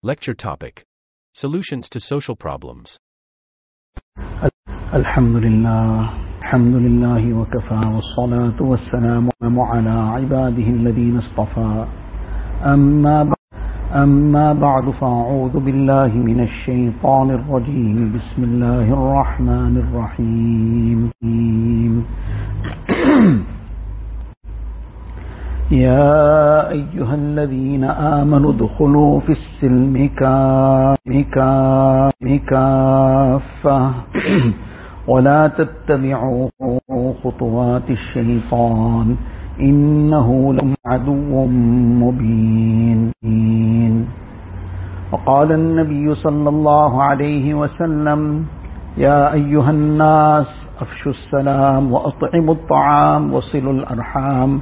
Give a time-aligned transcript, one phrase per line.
[0.00, 0.83] Lecture topic
[1.35, 2.97] Solutions to Social Problems.
[4.93, 6.09] الحمد لله
[6.41, 11.85] الحمد لله وكفى والصلاة والسلام على عباده الذين اصطفى
[12.65, 13.35] أما بعد
[13.93, 21.11] أما بعد فأعوذ بالله من الشيطان الرجيم بسم الله الرحمن الرحيم
[25.71, 30.09] يا أيها الذين آمنوا ادخلوا في السلم
[32.49, 33.91] كافة
[35.07, 36.49] ولا تتبعوا
[37.23, 39.15] خطوات الشيطان
[39.59, 41.45] إنه لكم عدو
[42.03, 43.11] مبين.
[45.11, 48.45] وقال النبي صلى الله عليه وسلم
[48.97, 50.47] يا أيها الناس
[50.81, 54.61] أفشوا السلام وأطعموا الطعام وصلوا الأرحام.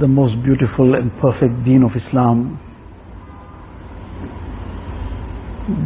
[0.00, 2.58] the most beautiful and perfect deen of Islam.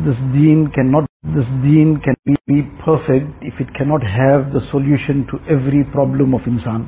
[0.06, 5.27] This deen cannot this deen can be, be perfect if it cannot have the solution
[5.30, 6.86] to every problem of insan.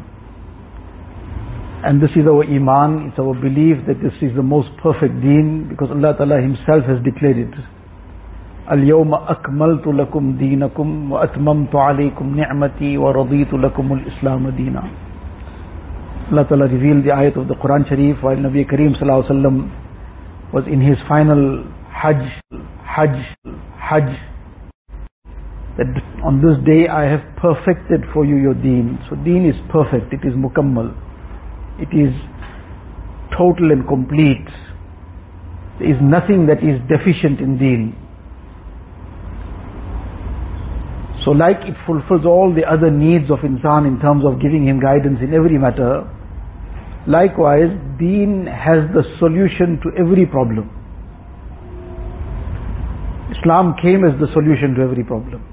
[1.83, 5.67] And this is our iman, it's our belief that this is the most perfect deen
[5.69, 7.55] because Allah Ta'ala Himself has declared it.
[8.71, 14.83] اليوم أكملت لكم دينكم وأتممت عليكم نعمتي ورضيت لكم الإسلام دينا
[16.32, 20.54] Allah Ta'ala revealed the ayat of the Quran Sharif while Nabi Kareem Sallallahu Alaihi Wasallam
[20.54, 22.26] was in his final Hajj,
[22.82, 23.18] Hajj,
[23.78, 24.10] Hajj.
[25.78, 25.92] That
[26.26, 28.98] on this day I have perfected for you your deen.
[29.08, 30.98] So deen is perfect, it is mukammal.
[31.78, 32.10] It is
[33.38, 34.50] total and complete.
[35.78, 37.94] There is nothing that is deficient in deen.
[41.24, 44.80] So like it fulfills all the other needs of insan in terms of giving him
[44.80, 46.10] guidance in every matter,
[47.08, 50.70] likewise deen has the solution to every problem.
[53.38, 55.44] Islam came as the solution to every problem.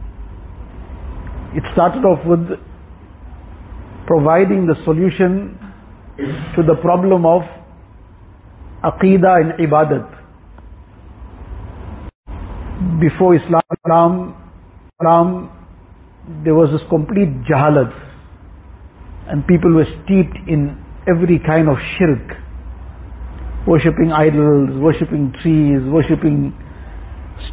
[1.54, 2.58] It started off with
[4.06, 5.58] providing the solution
[6.56, 7.42] to the problem of
[8.84, 10.08] aqidah and ibadat.
[13.00, 14.34] Before Islam,
[15.00, 15.50] Islam
[16.44, 17.92] there was this complete jahalat
[19.28, 22.38] and people were steeped in every kind of shirk.
[23.66, 26.50] Worshipping idols worshipping trees worshipping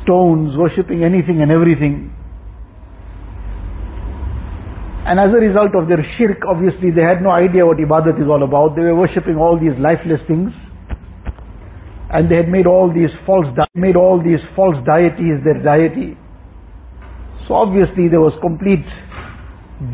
[0.02, 2.14] stones worshipping anything and everything.
[5.06, 8.28] And as a result of their shirk obviously they had no idea what ibadat is
[8.28, 8.76] all about.
[8.76, 10.50] They were worshipping all these lifeless things.
[12.10, 13.46] And they had made all these false
[13.76, 16.18] made all these false deities their deity.
[17.48, 18.86] So obviously there was complete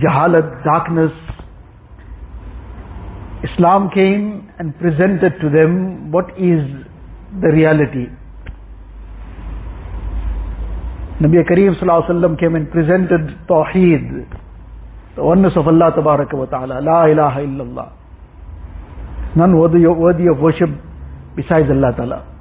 [0.03, 1.11] jahalat, darkness.
[3.45, 6.61] Islam came and presented to them what is
[7.41, 8.07] the reality.
[11.21, 14.27] Nabi Kareem Sallallahu came and presented Tawheed,
[15.15, 17.91] the oneness of Allah wa Ta'ala, La ilaha illallah.
[19.37, 20.69] None worthy, worthy of worship
[21.35, 22.35] besides Allah Ta'ala.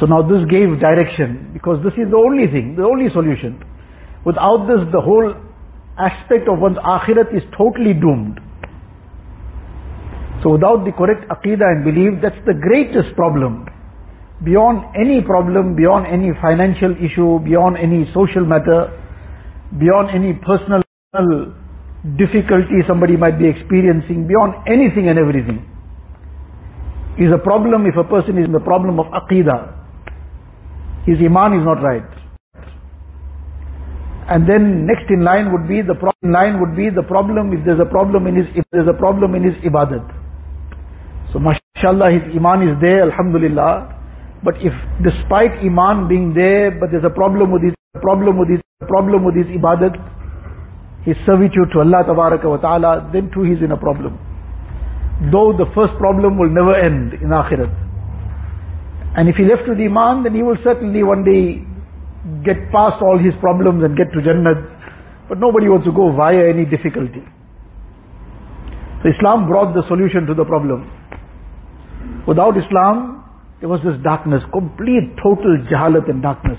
[0.00, 3.62] So now this gave direction because this is the only thing, the only solution.
[4.24, 5.34] Without this, the whole
[5.98, 8.38] aspect of one's akhirat is totally doomed.
[10.48, 13.68] So without the correct aqidah and belief, that's the greatest problem.
[14.42, 18.88] Beyond any problem, beyond any financial issue, beyond any social matter,
[19.76, 20.80] beyond any personal
[22.16, 25.68] difficulty somebody might be experiencing, beyond anything and everything,
[27.20, 29.76] is a problem if a person is in the problem of aqidah.
[31.04, 32.08] His iman is not right.
[34.32, 37.66] And then next in line would be the problem line would be the problem if
[37.66, 40.17] there's a problem in his if there's a problem in his ibadat.
[41.32, 43.94] So mashallah his iman is there, alhamdulillah.
[44.44, 44.72] But if
[45.02, 49.34] despite iman being there, but there's a problem with his problem with his problem with
[49.34, 49.98] his ibadat,
[51.04, 54.18] his servitude to Allah wa ta'ala, then too he's in a problem.
[55.32, 57.74] Though the first problem will never end in akhirat.
[59.16, 61.66] And if he left with iman, then he will certainly one day
[62.44, 64.54] get past all his problems and get to Jannah.
[65.28, 67.26] But nobody wants to go via any difficulty.
[69.02, 70.86] So Islam brought the solution to the problem.
[72.28, 73.24] Without Islam,
[73.60, 76.58] there was this darkness, complete total jahalat and darkness.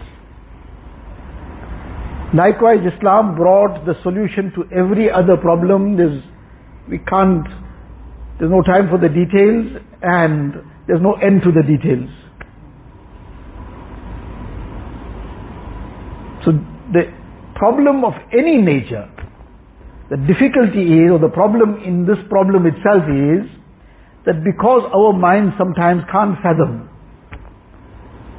[2.33, 5.95] Likewise, Islam brought the solution to every other problem.
[5.95, 6.23] There's,
[6.89, 7.45] we can't,
[8.39, 10.53] there's no time for the details and
[10.87, 12.09] there's no end to the details.
[16.45, 16.51] So
[16.93, 17.13] the
[17.53, 19.07] problem of any nature,
[20.09, 23.58] the difficulty is, or the problem in this problem itself is,
[24.29, 26.85] that because our mind sometimes can't fathom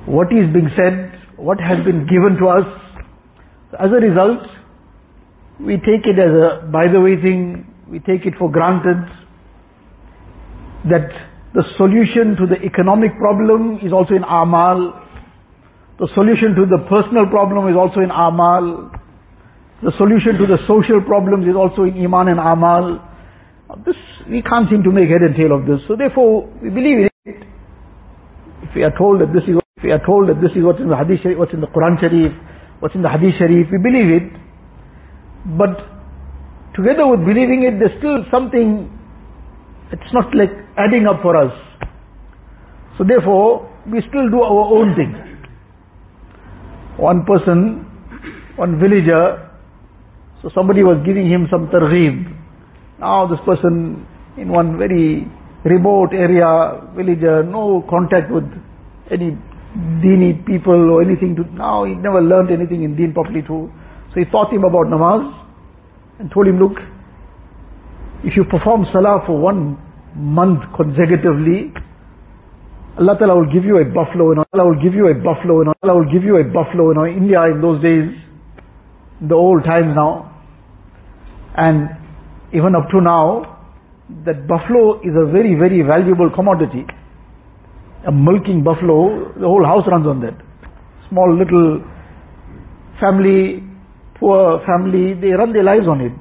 [0.07, 2.67] what is being said, what has been given to us,
[3.75, 4.47] as a result,
[5.59, 9.03] we take it as a by the way thing, we take it for granted
[10.87, 11.11] that
[11.59, 14.95] the solution to the economic problem is also in Amal,
[15.99, 18.95] the solution to the personal problem is also in Amal,
[19.83, 23.10] the solution to the social problems is also in Iman and Amal.
[23.87, 23.97] This,
[24.29, 25.79] we can't seem to make head and tail of this.
[25.87, 27.43] So therefore, we believe in it.
[28.67, 30.81] If we are told that this is, if we are told that this is what's
[30.81, 32.33] in the Hadith Sharif, what's in the Quran Sharif,
[32.81, 34.27] what's in the Hadith Sharif, we believe it.
[35.57, 35.79] But
[36.75, 38.91] together with believing it, there's still something,
[39.93, 41.55] it's not like adding up for us.
[42.99, 45.15] So therefore, we still do our own thing.
[46.99, 47.87] One person,
[48.57, 49.49] one villager,
[50.43, 52.40] so somebody was giving him some targheeb.
[53.01, 54.07] Now this person
[54.37, 55.27] in one very
[55.65, 58.45] remote area, villager, uh, no contact with
[59.11, 59.37] any
[60.03, 63.71] Deeni people or anything to, now he never learned anything in deen properly too.
[64.13, 65.23] So he taught him about namaz
[66.19, 66.77] and told him, look,
[68.25, 69.79] if you perform salah for one
[70.17, 71.73] month consecutively,
[72.99, 75.73] Allah Ta'ala will give you a buffalo and Allah will give you a buffalo and
[75.83, 76.91] Allah will give you a buffalo.
[77.05, 78.11] In India in those days,
[79.23, 80.35] the old times now,
[81.57, 82.00] and
[82.53, 83.59] even up to now,
[84.25, 86.85] that buffalo is a very, very valuable commodity
[88.07, 90.37] a milking buffalo, the whole house runs on that.
[91.09, 91.85] Small little
[93.01, 93.63] family,
[94.19, 96.13] poor family, they run their lives on it.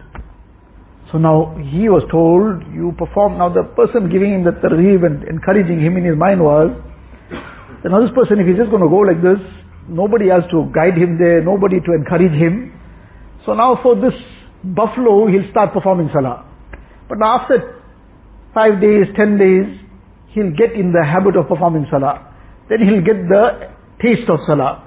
[1.12, 5.24] So now he was told, you perform, now the person giving him the targheeb and
[5.24, 6.70] encouraging him in his mind was,
[7.82, 9.40] that now this person, if he's just going to go like this,
[9.88, 12.76] nobody else to guide him there, nobody to encourage him.
[13.46, 14.14] So now for this
[14.64, 16.46] buffalo, he'll start performing salah.
[17.08, 17.82] But after
[18.54, 19.66] five days, ten days,
[20.34, 22.34] he'll get in the habit of performing salah.
[22.70, 24.86] Then he'll get the taste of salah.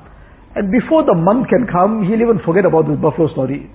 [0.54, 3.70] And before the month can come, he'll even forget about this buffalo story.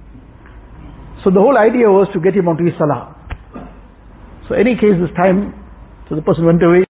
[1.24, 3.18] So the whole idea was to get him onto his salah.
[4.48, 5.54] So any case this time,
[6.08, 6.86] so the person went away,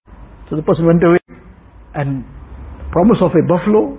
[0.48, 1.18] so the person went away
[1.94, 2.24] and
[2.92, 3.98] promise of a buffalo.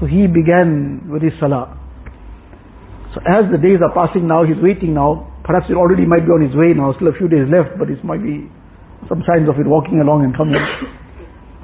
[0.00, 1.81] So he began with his salah.
[3.14, 5.28] So as the days are passing now, he's waiting now.
[5.44, 7.92] Perhaps he already might be on his way now, still a few days left, but
[7.92, 8.48] it might be
[9.08, 10.56] some signs of it walking along and coming.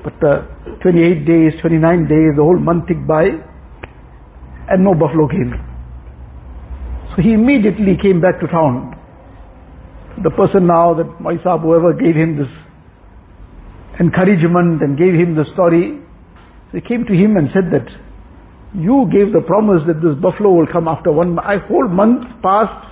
[0.05, 0.45] But uh,
[0.85, 3.33] 28 days, 29 days, the whole month ticked by,
[4.69, 5.57] and no buffalo came.
[7.17, 8.95] So he immediately came back to town.
[10.23, 12.51] The person now, that Maisab, whoever gave him this
[13.99, 15.99] encouragement and gave him the story,
[16.73, 17.89] they came to him and said that,
[18.75, 22.87] you gave the promise that this buffalo will come after one, I whole month passed,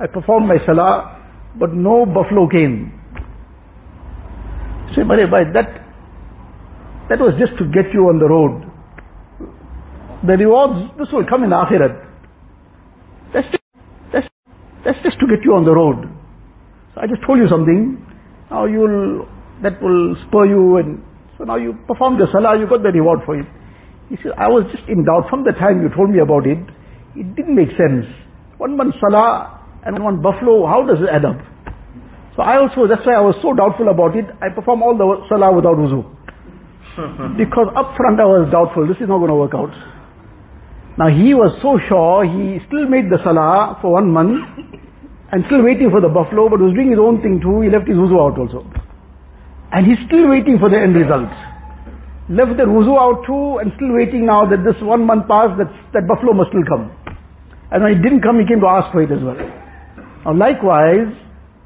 [0.00, 1.18] I performed my salah,
[1.58, 2.92] but no buffalo came.
[4.94, 5.18] Say, but
[5.52, 5.82] that,
[7.10, 8.62] that was just to get you on the road.
[10.26, 12.06] The rewards, this will come in Akhirat.
[13.34, 13.62] That's just,
[14.12, 14.26] that's,
[14.84, 16.08] that's just to get you on the road.
[16.94, 17.98] So I just told you something.
[18.50, 19.26] Now you'll,
[19.62, 21.02] that will spur you and
[21.36, 23.46] so now you performed the salah, you got the reward for it.
[24.08, 26.62] He said, I was just in doubt from the time you told me about it.
[27.18, 28.06] It didn't make sense.
[28.58, 31.38] One month salah and one buffalo, how does it add up?
[32.36, 34.28] So I also, that's why I was so doubtful about it.
[34.38, 36.04] I perform all the salah without wuzu.
[37.40, 39.72] because up front I was doubtful, this is not going to work out.
[40.96, 44.38] Now he was so sure, he still made the salah for one month
[45.32, 47.60] and still waiting for the buffalo, but was doing his own thing too.
[47.64, 48.62] He left his wuzu out also.
[49.72, 51.28] And he's still waiting for the end result.
[52.28, 55.70] Left the wuzu out too and still waiting now that this one month passed, that,
[55.94, 56.90] that buffalo must still come.
[57.70, 59.38] And when it didn't come, he came to ask for it as well.
[60.26, 61.14] Now likewise,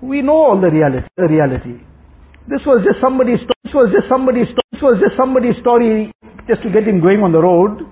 [0.00, 1.08] we know all the reality.
[1.16, 1.80] The reality.
[2.48, 3.40] This was just somebody's.
[3.64, 4.48] This was just somebody's.
[4.72, 6.12] This was just somebody's story,
[6.48, 7.84] just to get him going on the road.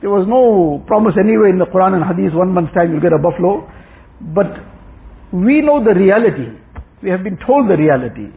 [0.00, 2.32] There was no promise anywhere in the Quran and Hadith.
[2.32, 3.68] One month's time you'll get a buffalo,
[4.32, 4.48] but
[5.32, 6.56] we know the reality.
[7.04, 8.32] We have been told the reality.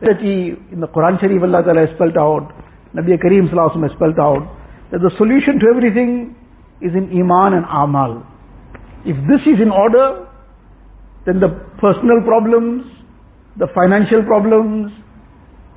[0.00, 2.52] Reality in the Quran Sharif Allah Ta'ala has spelled out.
[2.94, 4.42] Nabi Sallallahu has spelled out
[4.90, 6.34] that the solution to everything
[6.82, 8.26] is in Iman and Amal.
[9.04, 10.26] If this is in order,
[11.26, 12.84] then the personal problems,
[13.58, 14.92] the financial problems,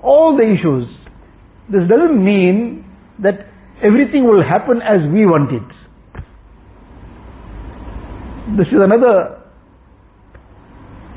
[0.02, 0.88] all the issues,
[1.72, 2.84] This doesn't mean
[3.24, 3.48] that
[3.82, 5.70] everything will happen as we want it.
[8.58, 9.40] This is another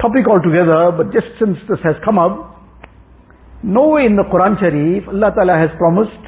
[0.01, 2.56] topic altogether, but just since this has come up,
[3.64, 6.26] nowhere in the Quran Sharif Allah Ta'ala has promised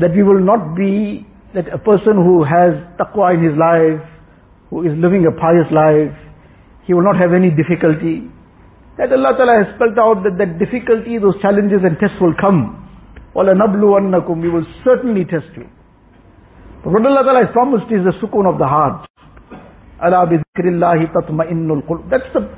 [0.00, 4.02] that we will not be, that a person who has taqwa in his life,
[4.70, 6.12] who is living a pious life,
[6.86, 8.26] he will not have any difficulty.
[8.98, 12.82] That Allah Ta'ala has spelled out that that difficulty, those challenges and tests will come.
[13.34, 15.66] وَلَنَبْلُوَنَّكُمْ We will certainly test you.
[16.82, 19.06] But what Allah Ta'ala has promised is the sukoon of the heart.
[20.04, 22.50] أَلَا بِذِكْرِ اللَّهِ تَطْمَئِنُّ الْقُلُوبِ That's the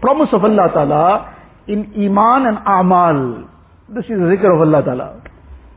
[0.00, 1.35] promise of Allah Ta'ala
[1.67, 3.49] in Iman and Amal.
[3.89, 5.21] This is the zikr of Allah Ta'ala.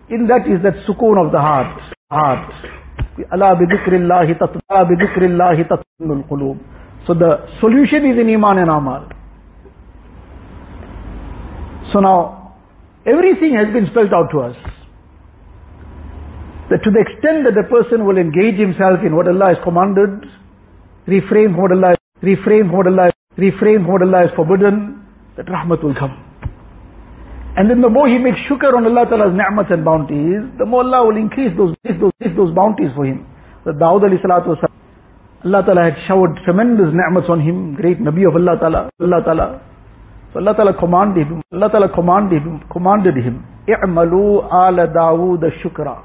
[0.08, 1.80] In that is that sukoon of the heart.
[2.10, 2.50] Heart.
[3.32, 5.68] Allah bi dhikrillahi tatma bi dhikrillahi
[6.28, 6.58] qulub.
[7.06, 9.08] So the solution is in Iman and Amal.
[11.92, 12.54] So now,
[13.06, 14.56] everything has been spelled out to us.
[16.70, 20.22] That to the extent that the person will engage himself in what Allah has commanded,
[21.06, 24.99] refrain from what Allah, refrain from what Allah, refrain from what Allah has forbidden,
[25.40, 26.12] that rahmat will come.
[27.56, 30.84] And then the more he makes shukr on Allah Ta'ala's ni'mats and bounties, the more
[30.84, 33.24] Allah will increase those, those, those bounties for him.
[33.64, 34.76] The Dawud alayhi salatu wasalam,
[35.44, 39.46] Allah Ta'ala had showered tremendous ni'mats on him, great Nabi of Allah Ta'ala, Allah Ta'ala.
[40.32, 46.04] So Allah Ta'ala commanded him, Allah Ta'ala commanded him, commanded him, i'malu ala Dawood shukra.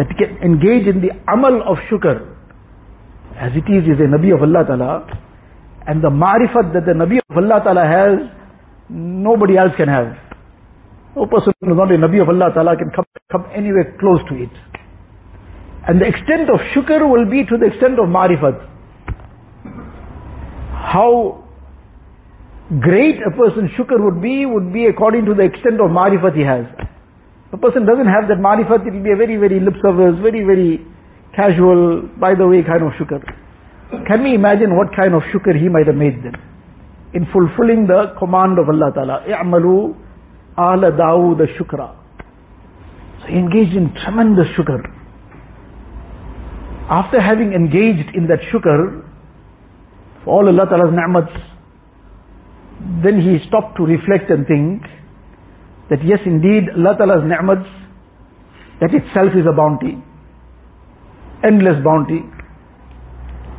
[0.00, 2.24] That he can engage in the amal of shukr.
[3.36, 5.29] As it is, is a Nabi of Allah Ta'ala.
[5.90, 8.14] And the ma'rifat that the Nabi of Allah Ta'ala has,
[8.88, 10.14] nobody else can have.
[11.16, 14.20] No person who is not a Nabi of Allah Ta'ala can come, come anywhere close
[14.28, 14.54] to it.
[15.88, 18.54] And the extent of shukr will be to the extent of ma'rifat.
[20.94, 21.42] How
[22.78, 26.46] great a person's shukr would be, would be according to the extent of marifat he
[26.46, 26.66] has.
[27.48, 30.14] If a person doesn't have that marifat, it will be a very, very lip service,
[30.22, 30.86] very, very
[31.34, 33.18] casual, by the way kind of shukr.
[33.90, 36.34] Can we imagine what kind of shukr he might have made then?
[37.12, 39.94] In fulfilling the command of Allah Ta'ala, i'malu
[40.56, 41.96] ala Dawood shukra.
[43.20, 44.78] So he engaged in tremendous shukr.
[46.88, 49.02] After having engaged in that shukr,
[50.24, 51.34] for all Allah Ta'ala's ni'mats,
[53.02, 54.82] then he stopped to reflect and think
[55.90, 57.68] that yes indeed Allah Ta'ala's ni'mats,
[58.80, 59.98] that itself is a bounty,
[61.42, 62.22] endless bounty.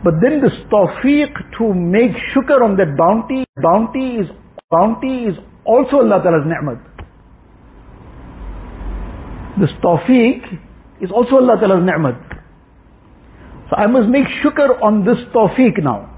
[0.04, 1.30] But then this tawfiq
[1.60, 4.28] to make shukr on that bounty, bounty is,
[4.72, 6.82] bounty is also Allah Ta'ala's ni'mat.
[9.60, 10.42] This tawfiq
[11.02, 12.18] is also Allah Ta'ala's ni'mat.
[13.70, 16.10] So I must make shukr on this tawfiq now.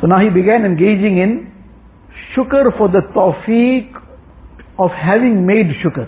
[0.00, 1.50] So now he began engaging in
[2.36, 3.96] shukr for the tawfiq
[4.78, 6.04] of having made shukr.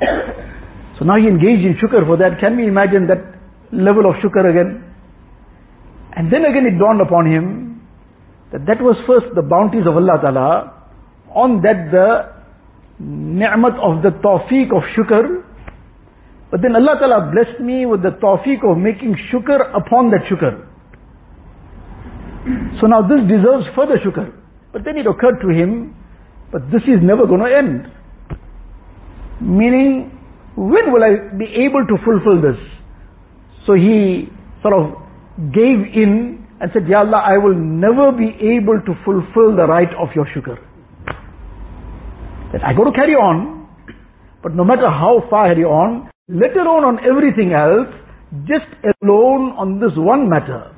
[0.98, 2.38] so now he engaged in shukr for that.
[2.40, 3.35] Can we imagine that
[3.72, 4.84] level of shukr again?
[6.16, 7.86] And then again it dawned upon him
[8.52, 10.72] that that was first the bounties of Allah Ta'ala.
[11.34, 12.36] On that the
[13.00, 15.44] ni'mat of the tawfiq of shukr.
[16.50, 20.64] But then Allah Ta'ala blessed me with the tawfiq of making shukr upon that shukr.
[22.80, 24.32] So now this deserves further shukr.
[24.72, 25.96] But then it occurred to him,
[26.52, 27.92] but this is never going to end.
[29.40, 30.16] Meaning,
[30.56, 32.56] when will I be able to fulfill this?
[33.66, 34.28] So he
[34.62, 34.94] sort of
[35.52, 39.92] gave in and said, Ya Allah, I will never be able to fulfill the right
[39.98, 40.56] of your shukr.
[42.52, 43.68] That I got to carry on,
[44.42, 47.88] but no matter how far I carry on, let alone on everything else,
[48.46, 48.66] just
[49.02, 50.72] alone on this one matter,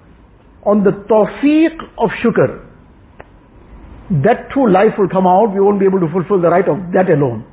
[0.64, 2.64] on the tawfiq of shukr,
[4.25, 6.78] that true life will come out, we won't be able to fulfill the right of
[6.95, 7.45] that alone.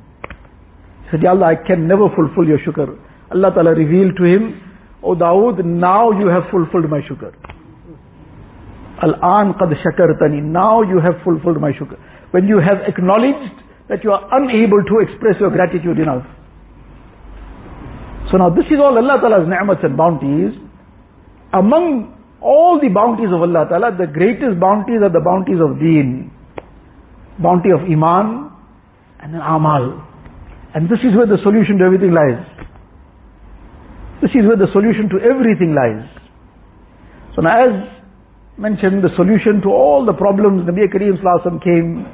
[1.04, 2.98] He said, Ya Allah, I can never fulfill your shukr.
[3.30, 4.65] Allah Ta'ala revealed to him,
[5.06, 7.30] O Dawood, now you have fulfilled my shukr.
[9.02, 11.96] Al-an qad shakartani, now you have fulfilled my shukr.
[12.32, 16.26] When you have acknowledged that you are unable to express your gratitude enough.
[18.32, 20.58] So now this is all Allah Ta'ala's ni'mats and bounties.
[21.52, 26.34] Among all the bounties of Allah Ta'ala, the greatest bounties are the bounties of deen.
[27.38, 28.50] Bounty of iman
[29.20, 30.02] and then amal.
[30.74, 32.42] And this is where the solution to everything lies.
[34.22, 36.08] This is where the solution to everything lies.
[37.36, 37.96] So now as
[38.56, 42.08] mentioned, the solution to all the problems, Nabi Kareem Sallallahu came,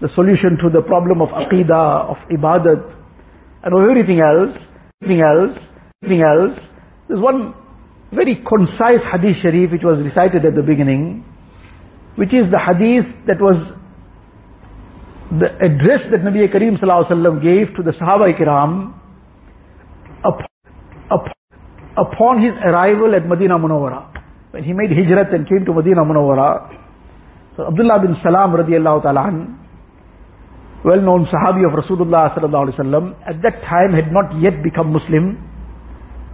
[0.00, 2.80] the solution to the problem of aqidah, of ibadat,
[3.64, 4.54] and of everything else,
[5.02, 5.58] everything else,
[6.02, 6.54] everything else.
[7.08, 7.54] There's one
[8.14, 11.26] very concise hadith sharif which was recited at the beginning,
[12.14, 13.58] which is the hadith that was
[15.42, 18.99] the address that Nabi Kareem Sallallahu gave to the Sahaba Kiram
[21.96, 24.06] upon his arrival at Medina Munawwara.
[24.50, 26.76] When he made hijrat and came to Medina Munawwara,
[27.56, 29.56] so Abdullah bin Salam radiallahu ta'ala
[30.82, 35.36] well-known Sahabi of Rasulullah sallallahu alaihi wasallam, at that time had not yet become Muslim,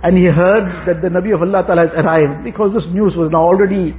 [0.03, 3.29] and he heard that the Nabi of Allah ta'ala has arrived, because this news was
[3.33, 3.91] now already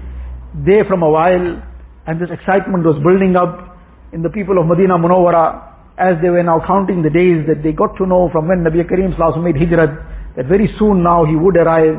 [0.65, 1.59] there from a while,
[2.07, 3.75] and this excitement was building up
[4.13, 5.67] in the people of Medina Munawwara,
[5.99, 8.87] as they were now counting the days that they got to know from when Nabi
[8.87, 9.99] Kareem Sallallahu made hijrat,
[10.37, 11.97] that very soon now he would arrive,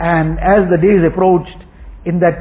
[0.00, 1.60] and as the days approached,
[2.06, 2.40] in that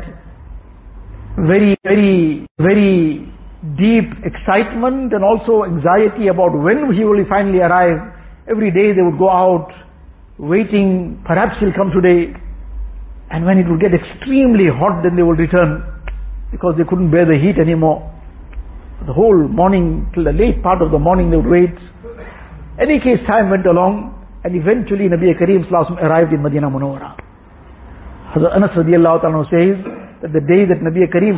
[1.35, 3.27] very, very, very
[3.75, 7.99] deep excitement and also anxiety about when he will finally arrive.
[8.49, 9.67] Every day they would go out,
[10.39, 12.33] waiting, perhaps he'll come today.
[13.29, 15.83] And when it would get extremely hot, then they will return
[16.51, 18.07] because they couldn't bear the heat anymore.
[19.05, 21.75] The whole morning, till the late part of the morning, they would wait.
[22.79, 25.69] Any case, time went along, and eventually Nabi Kareem
[26.01, 27.15] arrived in Medina Munawwara.
[28.34, 29.77] Hazrat Anas radiallahu ta'ala says
[30.22, 31.36] that the day that Nabi Kareem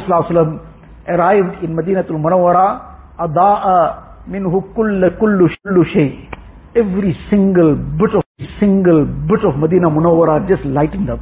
[1.07, 2.81] arrived in Madinatul Munawwara,
[3.19, 6.29] Ada'a minhu kulla kullu shullu shay.
[6.75, 8.23] Every single bit of,
[8.59, 11.19] single bit of Madina Munawwara just lightened up.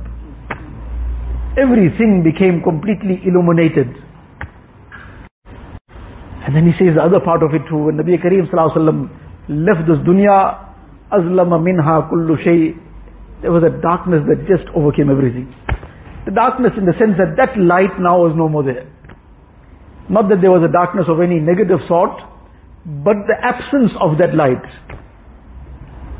[1.58, 3.88] Everything became completely illuminated.
[6.46, 8.50] And then he says the other part of it too, when Nabi Kareem
[9.50, 10.69] left this dunya,
[11.12, 12.76] azlama minha kullu shay,
[13.42, 15.54] there was a darkness that just overcame everything.
[16.26, 18.86] The darkness in the sense that that light now was no more there.
[20.10, 22.18] Not that there was a darkness of any negative sort,
[22.86, 24.66] but the absence of that light.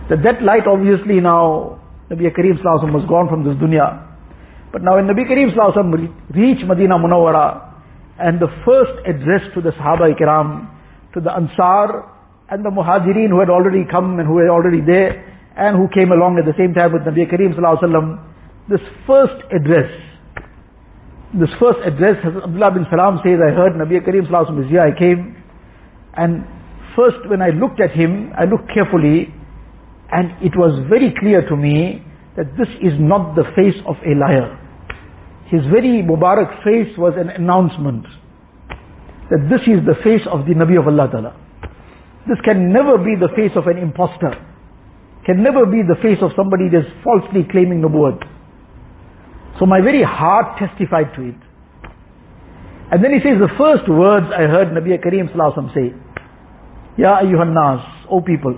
[0.10, 4.06] That that light obviously now, Nabi Kareem Sallallahu was gone from this dunya.
[4.72, 7.70] But now when Nabi Kareem Sallallahu reached Medina Munawwara,
[8.20, 10.70] and the first address to the Sahaba Ikram,
[11.14, 12.06] to the Ansar,
[12.52, 15.22] and the Muhajirin who had already come and who were already there,
[15.58, 18.26] and who came along at the same time with Nabi Kareem Sallallahu
[18.70, 19.90] this first address
[21.34, 24.98] this first address, Abdullah bin Salam says, I heard Nabi Kareem Sallallahu is here, I
[24.98, 25.38] came,
[26.18, 26.42] and
[26.98, 29.30] first when I looked at him, I looked carefully,
[30.10, 32.02] and it was very clear to me
[32.36, 34.58] that this is not the face of a liar.
[35.54, 38.06] His very Mubarak face was an announcement
[39.30, 41.34] that this is the face of the Nabi of Allah Ta'ala.
[42.30, 44.38] This can never be the face of an impostor.
[45.26, 48.22] Can never be the face of somebody that's falsely claiming the word.
[49.58, 51.40] So my very heart testified to it.
[52.92, 55.94] And then he says, the first words I heard Nabi Kareem Sallallahu say,
[56.98, 58.58] Ya ayyuhan nas, O people,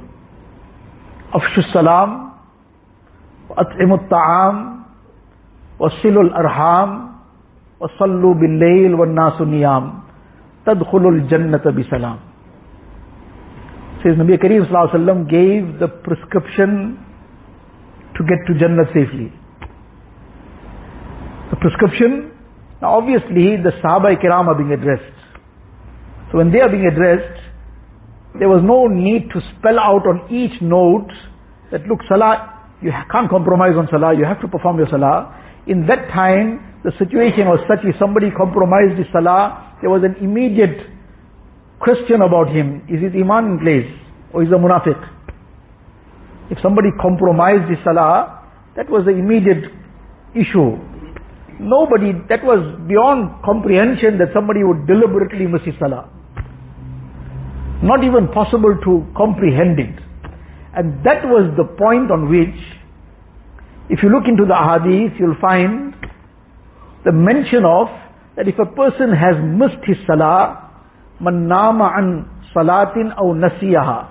[1.33, 2.35] afshu salam,
[3.55, 4.85] at'imu ta'am,
[5.79, 7.19] wasilu al-arham,
[7.79, 10.03] wasallu bil-layl wal-nasu niyam,
[10.65, 12.30] tadkhulu al-jannata bi-salam.
[14.03, 16.97] Says Nabi Kareem Sallallahu gave the prescription
[18.17, 19.31] to get to Jannah safely
[21.51, 22.31] the prescription.
[22.81, 25.19] Now obviously the Sahaba Kiram are being addressed.
[26.31, 27.37] So when they are being addressed,
[28.39, 31.11] there was no need to spell out on each note
[31.69, 35.35] that look, Salah, you can't compromise on Salah, you have to perform your Salah.
[35.67, 40.15] In that time, the situation was such if somebody compromised his Salah, there was an
[40.23, 40.87] immediate
[41.81, 42.85] question about him.
[42.87, 43.89] Is his Iman in place?
[44.33, 45.01] Or is a munafiq?
[46.49, 48.41] If somebody compromised his Salah,
[48.75, 49.67] that was the immediate
[50.31, 50.79] issue.
[51.59, 56.09] Nobody, that was beyond comprehension that somebody would deliberately miss his salah.
[57.83, 59.93] Not even possible to comprehend it.
[60.73, 62.57] And that was the point on which,
[63.93, 65.93] if you look into the ahadith, you'll find
[67.03, 67.91] the mention of
[68.37, 70.70] that if a person has missed his salah,
[71.21, 74.07] man nama an salatin aw nasiyaha,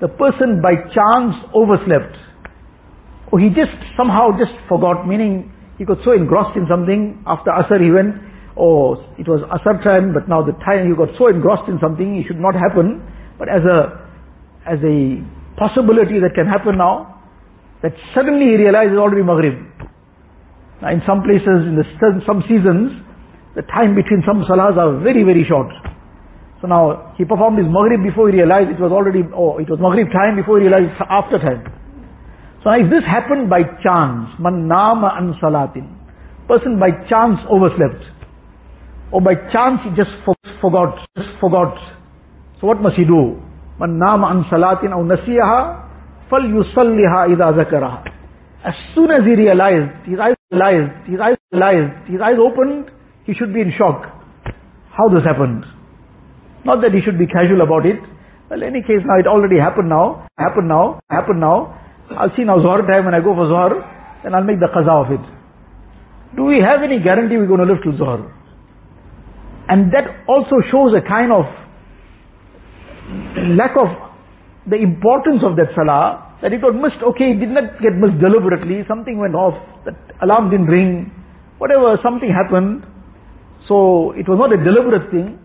[0.00, 2.16] the person by chance overslept,
[3.30, 7.82] or he just somehow just forgot, meaning he got so engrossed in something, after Asr
[7.82, 8.14] he went,
[8.56, 12.16] oh, it was Asr time, but now the time he got so engrossed in something,
[12.16, 13.00] it should not happen,
[13.38, 13.98] but as a,
[14.68, 15.18] as a
[15.56, 17.20] possibility that can happen now,
[17.82, 19.58] that suddenly he realizes already Maghrib.
[20.82, 21.86] Now in some places, in the,
[22.26, 23.02] some seasons,
[23.54, 25.68] the time between some salahs are very, very short.
[26.62, 29.82] So now, he performed his Maghrib before he realized it was already, oh, it was
[29.82, 31.66] Maghrib time before he realized it's after time.
[32.62, 35.90] So now if this happened by chance, man nama an salatin,
[36.46, 37.98] person by chance overslept,
[39.10, 40.14] or by chance he just
[40.62, 41.74] forgot, just forgot.
[42.62, 43.42] So what must he do?
[43.82, 48.06] Man nama an salatin aw nasiyaha, fal yusalliha idha zakaraha.
[48.62, 52.94] As soon as he realized, his eyes realized, his eyes realized, his eyes opened,
[53.26, 54.06] he should be in shock.
[54.94, 55.66] How this happened?
[56.64, 57.98] Not that he should be casual about it.
[58.50, 61.78] Well, any case, now it already happened now, happened now, happened now.
[62.10, 63.80] I'll see now Zohar time when I go for Zohar,
[64.22, 65.24] then I'll make the qaza of it.
[66.36, 68.28] Do we have any guarantee we're going to live till Zohar?
[69.68, 71.44] And that also shows a kind of
[73.56, 73.88] lack of
[74.68, 78.20] the importance of that salah, that it got missed, okay, it did not get missed
[78.20, 81.10] deliberately, something went off, that alarm didn't ring,
[81.58, 82.84] whatever, something happened,
[83.66, 85.38] so it was not a deliberate thing,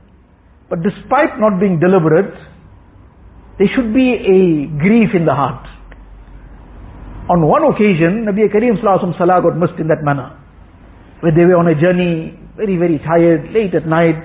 [0.70, 2.34] but despite not being deliberate,
[3.58, 5.66] there should be a grief in the heart.
[7.30, 10.36] On one occasion, Nabi Kareem Salah got missed in that manner.
[11.20, 14.20] Where they were on a journey, very, very tired, late at night,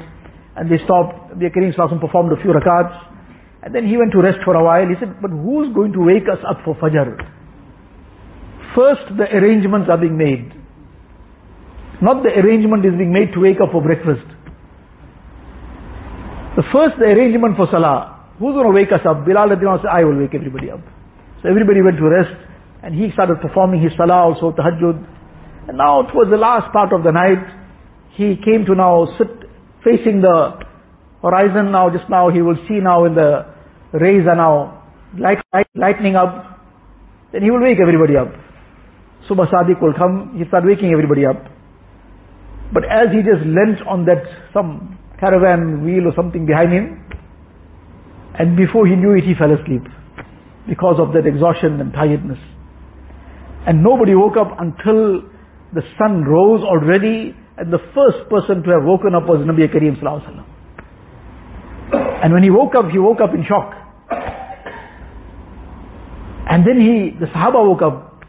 [0.57, 1.35] and they stopped.
[1.35, 2.95] Nabi Kareem Sallallahu performed a few rakats,
[3.63, 4.87] and then he went to rest for a while.
[4.87, 7.17] He said, but who's going to wake us up for Fajr?
[8.75, 10.53] First, the arrangements are being made.
[12.01, 14.27] Not the arrangement is being made to wake up for breakfast.
[16.55, 18.29] The first arrangement for salah.
[18.39, 19.25] Who's going to wake us up?
[19.25, 20.85] Bilal radiallahu said, I will wake everybody up.
[21.41, 22.37] So everybody went to rest
[22.85, 25.01] and he started performing his salah also, tahajjud.
[25.69, 27.41] And now towards the last part of the night,
[28.19, 29.33] he came to now sit
[29.81, 30.61] facing the
[31.23, 33.49] horizon now, just now he will see now in the
[33.97, 34.85] rays are now
[35.19, 36.61] light, light, lightening up.
[37.33, 38.29] Then he will wake everybody up.
[39.25, 41.41] Subha Sadiq will come, he start waking everybody up.
[42.75, 44.21] But as he just leant on that
[44.53, 46.99] some caravan wheel or something behind him.
[48.35, 49.87] And before he knew it, he fell asleep
[50.67, 52.39] because of that exhaustion and tiredness.
[53.67, 55.23] And nobody woke up until
[55.71, 60.01] the sun rose already and the first person to have woken up was Nabi Kareem
[60.03, 60.43] Sallallahu
[62.25, 63.75] And when he woke up, he woke up in shock.
[66.51, 68.25] And then he, the Sahaba woke up.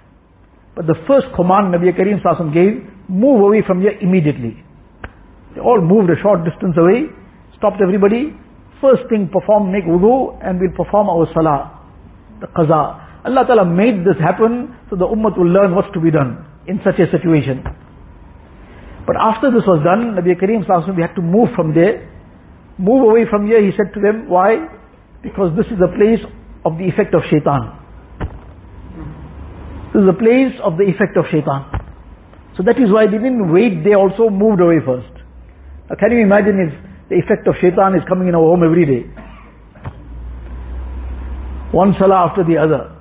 [0.76, 4.62] But the first command Nabi Kareem Sallallahu gave, move away from here immediately.
[5.56, 7.14] They all moved a short distance away,
[7.58, 8.34] stopped everybody.
[8.82, 11.72] First thing, perform, make wudu, and we'll perform our salah,
[12.42, 13.04] the qaza.
[13.24, 16.82] Allah Ta'ala made this happen so the ummah will learn what's to be done in
[16.84, 17.64] such a situation.
[19.08, 22.10] But after this was done, Nabi Kareem Sallallahu we had to move from there.
[22.78, 24.68] Move away from here, he said to them, why?
[25.22, 26.20] Because this is the place
[26.66, 27.80] of the effect of shaitan.
[29.94, 31.70] This is the place of the effect of shaitan.
[32.58, 35.13] So that is why they didn't wait, they also moved away first.
[36.00, 36.74] Can you imagine if
[37.10, 39.04] the effect of shaitan is coming in our home every day?
[41.72, 42.94] One salah after the other.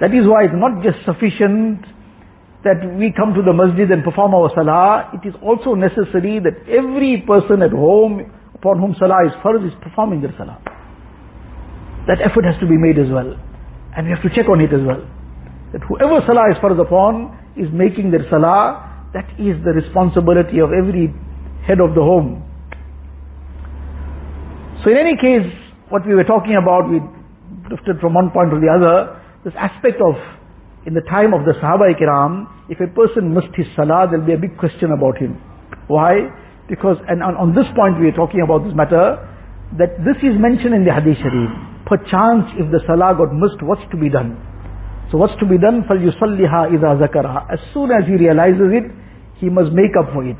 [0.00, 1.86] That is why it's not just sufficient
[2.64, 5.10] that we come to the masjid and perform our salah.
[5.16, 9.72] It is also necessary that every person at home upon whom salah is farz is
[9.80, 10.60] performing their salah.
[12.06, 13.32] That effort has to be made as well.
[13.96, 15.00] And we have to check on it as well.
[15.72, 20.70] That whoever salah is farz upon is making their salah, that is the responsibility of
[20.76, 21.10] every
[21.67, 22.43] head of the home.
[24.83, 25.49] So in any case,
[25.89, 27.01] what we were talking about, we
[27.69, 30.13] drifted from one point to the other, this aspect of,
[30.85, 34.33] in the time of the Sahaba Ikram, if a person missed his salah, there'll be
[34.33, 35.41] a big question about him.
[35.87, 36.29] Why?
[36.69, 39.21] Because, and on, on this point we are talking about this matter,
[39.77, 41.49] that this is mentioned in the Hadith Sharif.
[41.85, 44.37] Perchance if the salah got missed, what's to be done?
[45.13, 45.85] So what's to be done?
[45.85, 48.85] فَلْيُصَلِّهَا إِذَا ذَكَرَهَا As soon as he realizes it,
[49.37, 50.37] he must make up for it.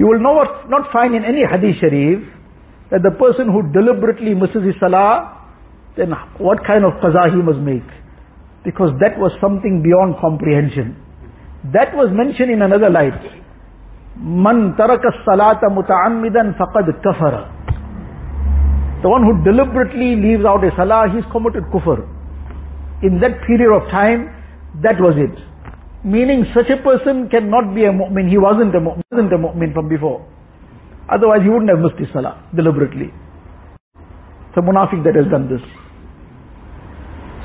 [0.00, 2.24] You will not, not find in any hadith sharif
[2.90, 5.44] that the person who deliberately misses his salah,
[5.94, 7.84] then what kind of qaza he must make.
[8.64, 10.96] Because that was something beyond comprehension.
[11.76, 13.20] That was mentioned in another light.
[14.16, 17.52] Man taraka salata muta'ammidan faqad kafara.
[19.02, 22.08] The one who deliberately leaves out a salah, he's committed kufr.
[23.04, 24.32] In that period of time,
[24.80, 25.36] that was it.
[26.04, 28.28] Meaning such a person cannot be a mu'min.
[28.28, 30.24] He wasn't a mu'min, wasn't a mu'min from before.
[31.12, 33.12] Otherwise he wouldn't have missed his salah deliberately.
[34.48, 35.60] It's a munafiq that has done this.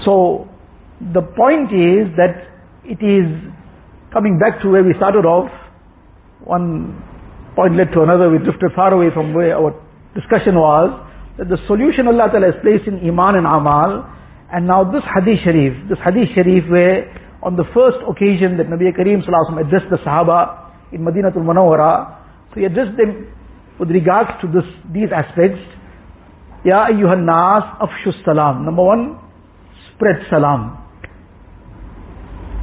[0.06, 0.48] So
[1.14, 2.48] the point is that
[2.86, 3.28] it is
[4.14, 5.52] coming back to where we started off.
[6.46, 6.96] One
[7.56, 8.30] point led to another.
[8.30, 9.76] We drifted far away from where our
[10.14, 10.96] discussion was.
[11.38, 14.08] That the solution Allah Ta'ala has placed in Iman and Amal.
[14.54, 17.12] And now this Hadith Sharif, this Hadith Sharif where
[17.46, 22.18] on the first occasion that Nabi Kareem addressed the Sahaba in Madinatul Munawwara,
[22.50, 23.30] so he addressed them
[23.80, 25.62] with regards to this, these aspects.
[26.66, 28.66] Ya ayyuhan nas afshu salam.
[28.66, 29.20] Number one,
[29.94, 30.82] spread salam.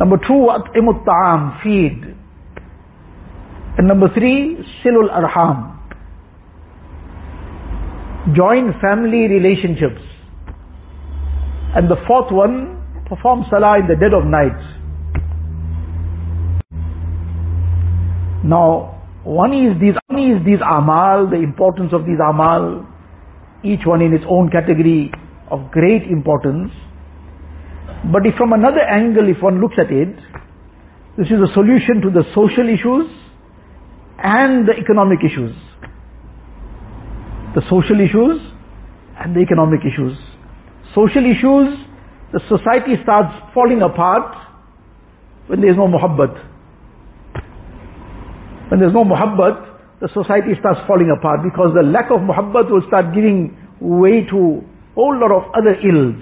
[0.01, 2.17] Number two, at'imut ta'am, feed.
[3.79, 5.79] And number three, silul arham.
[8.35, 10.03] Join family relationships.
[11.77, 14.72] And the fourth one, perform salah in the dead of night.
[18.45, 22.87] Now, One is these, one is these amal, the importance of these amal,
[23.63, 25.13] each one in its own category
[25.49, 26.73] of great importance.
[28.11, 30.11] But if from another angle, if one looks at it,
[31.17, 33.07] this is a solution to the social issues
[34.19, 35.55] and the economic issues.
[37.55, 38.43] The social issues
[39.23, 40.19] and the economic issues.
[40.99, 41.79] Social issues,
[42.33, 44.35] the society starts falling apart
[45.47, 46.52] when there is no muhabbat.
[48.73, 52.73] When there is no muhabbat, the society starts falling apart because the lack of muhabbat
[52.73, 53.53] will start giving
[53.85, 56.17] way to a whole lot of other ills.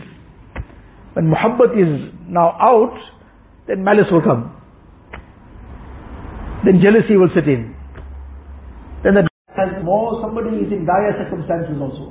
[1.14, 2.98] When muhabbat is now out,
[3.70, 4.50] then malice will come.
[6.66, 7.70] Then jealousy will sit in.
[9.06, 12.10] Then the has more, somebody is in dire circumstances also.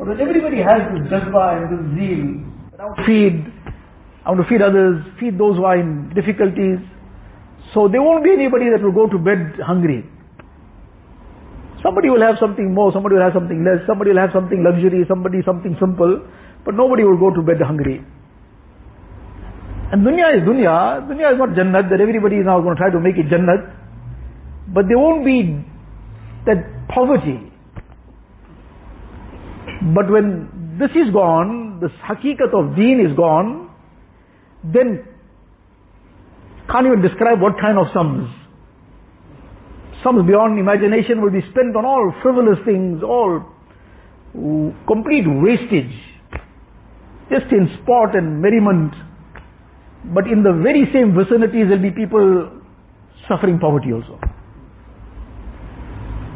[0.00, 2.24] But when everybody has this jazba and this zeal,
[2.80, 3.36] I want to feed,
[4.24, 6.80] I want to feed others, feed those who are in difficulties,
[7.74, 10.04] so there won't be anybody that will go to bed hungry.
[11.82, 15.04] Somebody will have something more, somebody will have something less, somebody will have something luxury,
[15.08, 16.20] somebody something simple,
[16.64, 18.04] but nobody will go to bed hungry.
[19.92, 21.04] And dunya is dunya.
[21.08, 23.68] Dunya is not jannat that everybody is now going to try to make it jannat.
[24.72, 25.60] But there won't be
[26.46, 27.52] that poverty.
[29.94, 33.68] But when this is gone, this hakikat of deen is gone,
[34.64, 35.04] then
[36.72, 38.32] can't even describe what kind of sums.
[40.02, 43.44] Sums beyond imagination will be spent on all frivolous things, all
[44.88, 45.92] complete wastage,
[47.28, 48.96] just in sport and merriment.
[50.16, 52.50] But in the very same vicinities, there'll be people
[53.28, 54.18] suffering poverty also.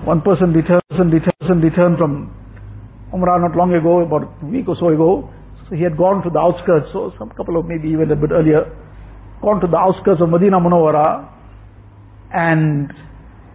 [0.05, 2.31] One person returned, returned, returned from
[3.11, 5.33] Umrah not long ago, about a week or so ago.
[5.67, 8.31] So he had gone to the outskirts, so some couple of maybe even a bit
[8.31, 8.71] earlier
[9.43, 11.29] gone to the outskirts of Medina Munawwara
[12.33, 12.93] and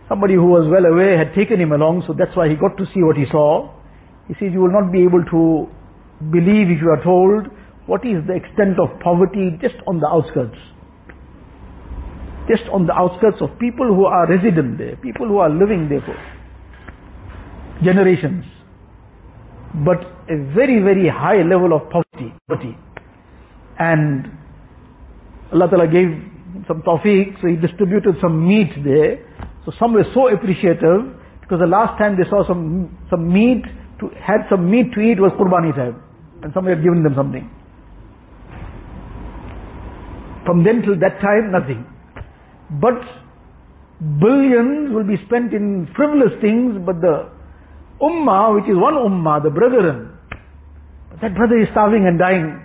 [0.08, 2.86] somebody who was well away had taken him along, so that's why he got to
[2.94, 3.72] see what he saw.
[4.28, 5.68] He says, you will not be able to
[6.32, 7.48] believe if you are told
[7.88, 10.60] what is the extent of poverty just on the outskirts.
[12.48, 16.02] Just on the outskirts of people who are resident there, people who are living there
[16.02, 16.16] for
[17.84, 18.46] generations.
[19.86, 22.34] But a very, very high level of poverty.
[22.48, 22.78] poverty.
[23.80, 24.41] And
[25.52, 26.16] Allah Ta'ala gave
[26.68, 29.20] some tawfiq, so He distributed some meat there.
[29.66, 31.12] So some were so appreciative,
[31.42, 33.64] because the last time they saw some, some meat,
[34.00, 36.02] to, had some meat to eat was Qurbani time.
[36.42, 37.46] And somebody had given them something.
[40.46, 41.86] From then till that time, nothing.
[42.82, 42.98] But
[44.02, 47.30] billions will be spent in frivolous things, but the
[48.02, 50.18] ummah, which is one ummah, the brethren,
[51.22, 52.58] that brother is starving and dying.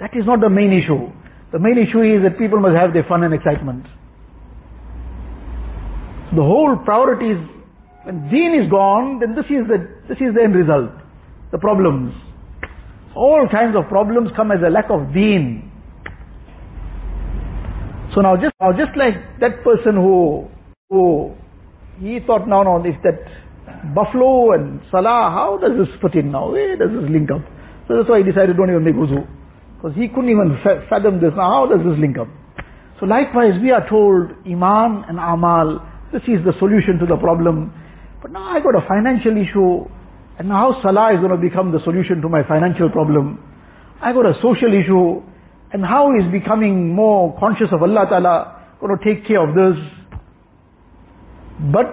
[0.00, 1.08] That is not the main issue.
[1.52, 3.84] The main issue is that people must have their fun and excitement.
[6.32, 7.40] The whole priority is,
[8.04, 10.90] when deen is gone, then this is the, this is the end result.
[11.52, 12.14] The problems.
[13.14, 15.70] All kinds of problems come as a lack of deen.
[18.14, 20.48] So now just, now just like that person who,
[20.88, 21.36] who,
[22.00, 23.20] he thought now, now, if that
[23.94, 26.50] buffalo and salah, how does this fit in now?
[26.50, 27.44] Where does this link up?
[27.88, 29.28] So that's why he decided don't even make wuzu.
[29.82, 31.34] Because he couldn't even fathom this.
[31.34, 32.28] Now, how does this link up?
[33.00, 37.74] So likewise, we are told Iman and Amal, this is the solution to the problem.
[38.22, 39.90] But now I got a financial issue,
[40.38, 43.42] and now Salah is going to become the solution to my financial problem.
[44.00, 45.18] I got a social issue,
[45.72, 49.82] and how is becoming more conscious of Allah Ta'ala going to take care of this?
[51.74, 51.90] But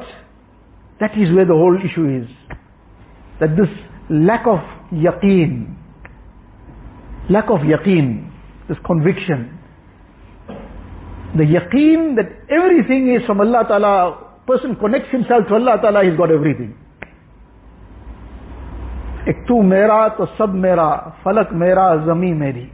[1.00, 2.30] that is where the whole issue is.
[3.40, 3.74] That this
[4.12, 4.60] lack of
[4.94, 5.79] yaqeen,
[7.30, 8.30] lack of yaqeen,
[8.68, 9.58] this conviction.
[11.38, 16.18] The yaqeen that everything is from Allah Ta'ala, person connects himself to Allah Ta'ala, he's
[16.18, 16.76] got everything.
[19.28, 22.72] Ek tu mera to sab mera, falak mera, زمیں meri.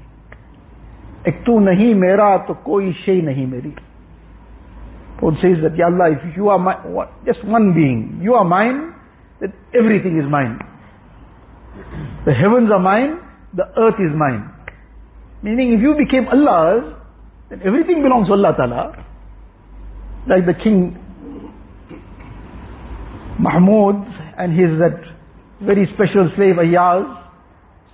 [1.25, 3.75] Ek tu نہیں mera to koi شے نہیں meri.
[5.19, 6.75] God says that, Ya Allah, if you are my,
[7.25, 8.93] just one being, you are mine,
[9.39, 10.59] then everything is mine.
[12.25, 13.19] The heavens are mine,
[13.55, 14.51] the earth is mine.
[15.41, 16.95] Meaning if you became Allah's,
[17.49, 19.05] then everything belongs to Allah Ta'ala.
[20.27, 20.97] Like the king
[23.39, 23.95] Mahmud
[24.37, 24.97] and his that
[25.61, 27.05] very special slave Ayaz.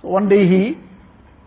[0.00, 0.78] So one day he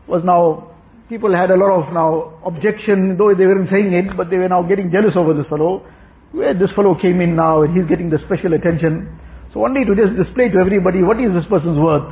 [0.07, 0.71] was now,
[1.09, 4.47] people had a lot of now objection, though they weren't saying it, but they were
[4.47, 5.83] now getting jealous over this fellow.
[6.31, 9.07] Where this fellow came in now and he's getting the special attention.
[9.55, 12.07] So one day to just display to everybody what is this person's worth.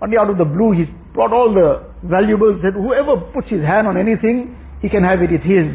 [0.00, 3.66] One day out of the blue, he brought all the valuables, said whoever puts his
[3.66, 5.66] hand on anything, he can have it, it's his.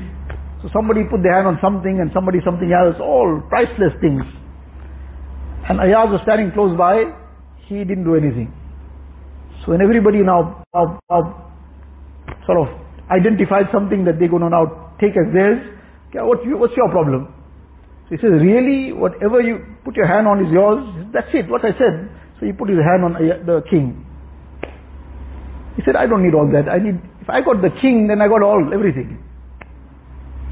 [0.63, 4.23] So somebody put their hand on something and somebody something else, all priceless things.
[5.67, 7.11] And Ayaz was standing close by,
[7.67, 8.55] he didn't do anything.
[9.67, 10.63] So when everybody now,
[12.47, 12.71] sort of
[13.11, 15.59] identified something that they're going to now take as theirs,
[16.23, 17.27] what you, what's your problem?
[18.07, 20.87] So he says, really, whatever you put your hand on is yours.
[21.11, 22.07] That's it, what I said.
[22.39, 24.07] So he put his hand on uh, the king.
[25.75, 26.69] He said, I don't need all that.
[26.69, 29.17] I need, if I got the king, then I got all, everything.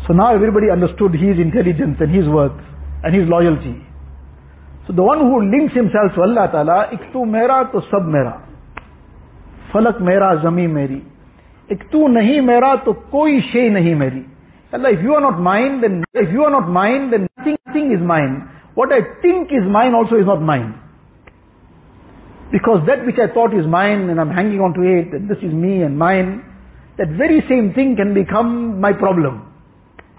[0.07, 2.57] So now everybody understood his intelligence and his worth
[3.03, 3.77] and his loyalty.
[4.87, 8.41] So the one who links himself to Allah Ta'ala, ik tu mera to sab mera.
[9.71, 11.05] Falak mera zami meri.
[11.69, 14.25] Ik tu nahi mera to koi shay nahi meri.
[14.73, 17.91] Allah, if you are not mine, then if you are not mine, then nothing, nothing
[17.91, 18.49] is mine.
[18.73, 20.79] What I think is mine also is not mine.
[22.51, 25.37] Because that which I thought is mine and I'm hanging on to it and this
[25.39, 26.43] is me and mine,
[26.97, 29.47] that very same thing can become my problem.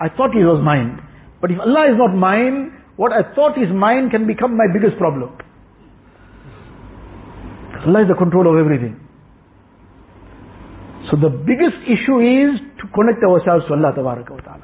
[0.00, 0.98] I thought it was mine.
[1.40, 4.96] But if Allah is not mine, what I thought is mine can become my biggest
[4.96, 5.36] problem.
[7.86, 8.98] Allah is the control of everything.
[11.10, 14.62] So the biggest issue is to connect ourselves to Allah Ta'ala.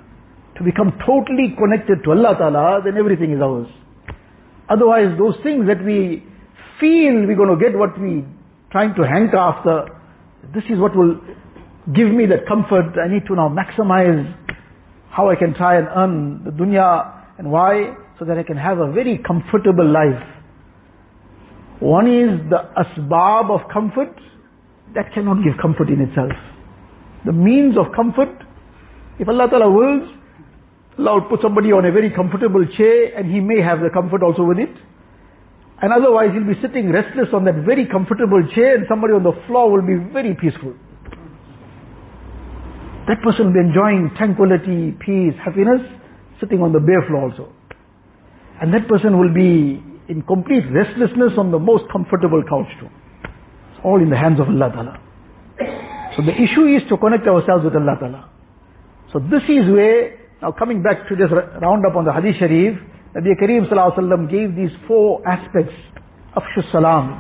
[0.56, 3.66] To become totally connected to Allah Ta'ala, then everything is ours.
[4.70, 6.24] Otherwise, those things that we
[6.80, 8.24] feel we're going to get what we
[8.70, 9.88] trying to hanker after, uh,
[10.54, 11.20] this is what will
[11.94, 12.98] give me that comfort.
[13.00, 14.34] I need to now maximize
[15.10, 17.94] how I can try and earn the dunya and why?
[18.18, 20.22] So that I can have a very comfortable life.
[21.80, 24.14] One is the asbab of comfort.
[24.94, 26.32] That cannot give comfort in itself.
[27.24, 28.30] The means of comfort,
[29.18, 30.08] if Allah Ta'ala wills,
[30.98, 34.22] Allah will put somebody on a very comfortable chair and he may have the comfort
[34.22, 34.74] also with it.
[35.80, 39.36] And otherwise he'll be sitting restless on that very comfortable chair and somebody on the
[39.46, 40.74] floor will be very peaceful.
[43.06, 45.80] That person will be enjoying tranquility, peace, happiness,
[46.40, 47.52] sitting on the bare floor also.
[48.60, 49.78] And that person will be
[50.10, 52.90] in complete restlessness on the most comfortable couch too.
[53.70, 54.94] It's all in the hands of Allah Ta'ala.
[56.18, 58.30] So the issue is to connect ourselves with Allah Ta'ala.
[59.12, 62.76] So this is where, now coming back to this round up on the Hadith Sharif,
[63.18, 65.74] Nabi Kareem Sallallahu gave these four aspects
[66.36, 67.18] of salam.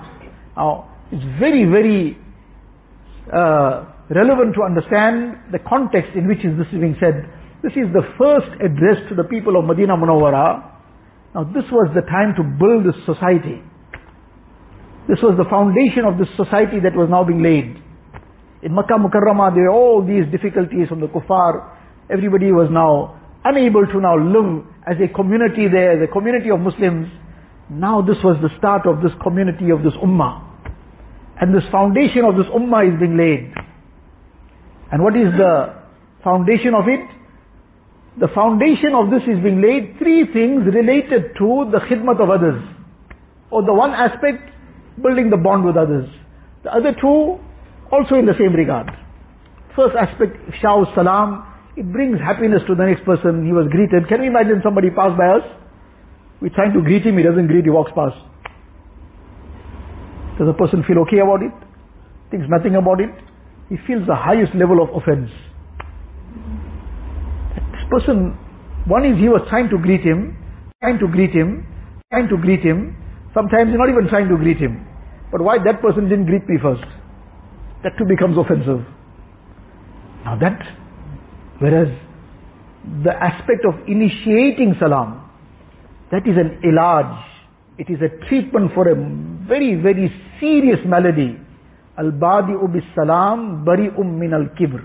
[0.56, 2.16] Now, it's very, very
[3.34, 3.82] uh,
[4.14, 7.26] relevant to understand the context in which is this is being said.
[7.66, 10.70] This is the first address to the people of Medina Munawwara.
[11.34, 13.58] Now, this was the time to build this society.
[15.10, 17.74] This was the foundation of this society that was now being laid.
[18.62, 21.74] In Makkah Mukarramah, there were all these difficulties from the kuffar.
[22.06, 23.17] Everybody was now
[23.48, 27.08] unable to now live as a community there, a community of Muslims.
[27.70, 30.44] Now this was the start of this community of this ummah.
[31.40, 33.52] And this foundation of this ummah is being laid.
[34.92, 35.80] And what is the
[36.24, 37.04] foundation of it?
[38.20, 42.58] The foundation of this is being laid, three things related to the khidmat of others.
[43.50, 44.42] Or the one aspect,
[45.00, 46.08] building the bond with others.
[46.64, 47.38] The other two,
[47.92, 48.90] also in the same regard.
[49.76, 51.47] First aspect, Shah salam,
[51.78, 53.46] it brings happiness to the next person.
[53.46, 54.10] He was greeted.
[54.10, 55.46] Can we imagine somebody pass by us?
[56.42, 58.18] We're trying to greet him, he doesn't greet, he walks past.
[60.38, 61.54] Does the person feel okay about it?
[62.30, 63.10] Thinks nothing about it?
[63.70, 65.30] He feels the highest level of offense.
[67.74, 68.38] This person,
[68.86, 70.38] one is he was trying to greet him,
[70.82, 71.66] trying to greet him,
[72.10, 72.94] trying to greet him.
[73.34, 74.82] Sometimes he's not even trying to greet him.
[75.30, 76.86] But why that person didn't greet me first?
[77.82, 78.86] That too becomes offensive.
[80.24, 80.58] Now that
[81.58, 81.88] Whereas
[83.04, 85.28] the aspect of initiating salam,
[86.10, 87.24] that is an ilaj.
[87.78, 88.94] It is a treatment for a
[89.46, 91.38] very, very serious malady.
[91.98, 94.82] Al-badi'u bis-salam bari'um min al-kibr.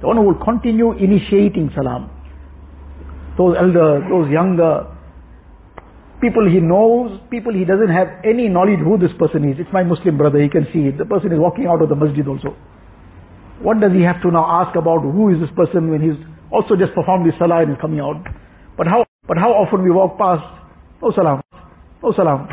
[0.00, 2.10] The one who will continue initiating salam.
[3.38, 4.96] Those elder, those younger,
[6.20, 9.56] people he knows, people he doesn't have any knowledge who this person is.
[9.58, 10.98] It's my Muslim brother, he can see it.
[10.98, 12.56] The person is walking out of the masjid also.
[13.62, 16.18] What does he have to now ask about who is this person when he's
[16.52, 18.20] also just performed his salah and is coming out?
[18.76, 20.44] But how, but how often we walk past,
[21.00, 21.40] no salam,
[22.02, 22.48] no salam.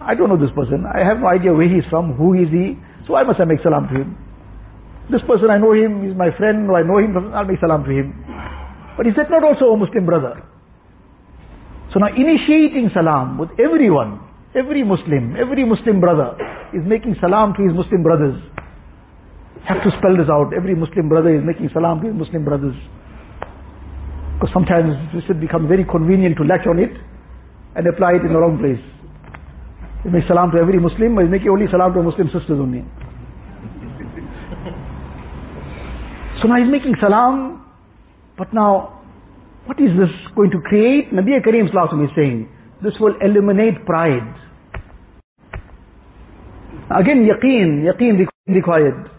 [0.00, 0.84] I don't know this person.
[0.84, 2.76] I have no idea where he's from, who is he.
[3.06, 4.18] So why must I make salam to him?
[5.10, 7.90] This person, I know him, he's my friend, I know him, I'll make salam to
[7.90, 8.12] him.
[8.96, 10.42] But is that not also a Muslim brother?
[11.92, 14.20] So now initiating salam with everyone,
[14.54, 16.36] every Muslim, every Muslim brother
[16.72, 18.36] is making salam to his Muslim brothers.
[19.68, 20.52] Have to spell this out.
[20.54, 22.74] Every Muslim brother is making salam to his Muslim brothers.
[24.34, 26.90] Because sometimes this has become very convenient to latch on it
[27.76, 28.82] and apply it in the wrong place.
[30.02, 32.82] He makes salam to every Muslim, but he's making only salam to Muslim sisters only.
[36.42, 37.62] so now he's making salam
[38.42, 38.98] But now,
[39.66, 41.12] what is this going to create?
[41.12, 42.48] Nabi Kareem is saying,
[42.82, 44.34] this will eliminate pride.
[46.90, 49.11] Again, yaqeen, yaqeen required.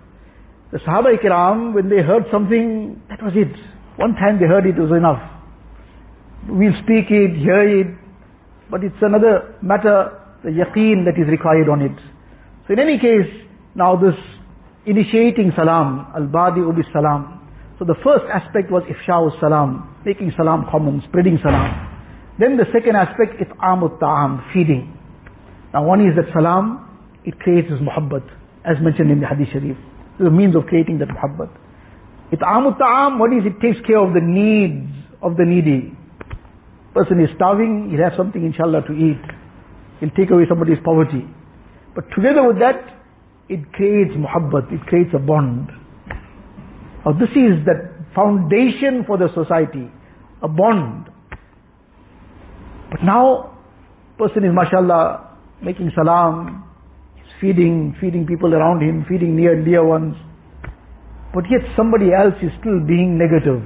[0.73, 3.53] The Sahaba Ikram, when they heard something, that was it.
[3.95, 5.21] One time they heard it, it was enough.
[6.49, 7.93] We'll speak it, hear it,
[8.71, 11.93] but it's another matter, the yaqeen that is required on it.
[12.65, 13.29] So in any case,
[13.75, 14.17] now this
[14.87, 17.45] initiating salam, al-badi ubi salam.
[17.77, 21.69] So the first aspect was ifsha'u salam, making salam common, spreading salam.
[22.39, 24.89] Then the second aspect, it'amut ta'am, feeding.
[25.71, 26.81] Now one is that salam,
[27.25, 28.25] it creates muhabbat,
[28.65, 29.77] as mentioned in the hadith sharif.
[30.23, 31.51] The means of creating that muhabbat.
[32.31, 33.59] It'amut ta'am, what is it?
[33.59, 34.87] takes care of the needs
[35.21, 35.91] of the needy.
[36.93, 39.21] Person is starving, he'll have something inshallah to eat.
[39.99, 41.27] He'll take away somebody's poverty.
[41.93, 42.87] But together with that,
[43.49, 45.69] it creates muhabbat, it creates a bond.
[47.05, 49.91] Now this is the foundation for the society,
[50.41, 51.09] a bond.
[52.89, 53.57] But now,
[54.17, 56.63] person is mashallah, making salam,
[57.43, 60.15] feeding, feeding people around him, feeding near and dear ones.
[61.35, 63.59] But yet somebody else is still being negative.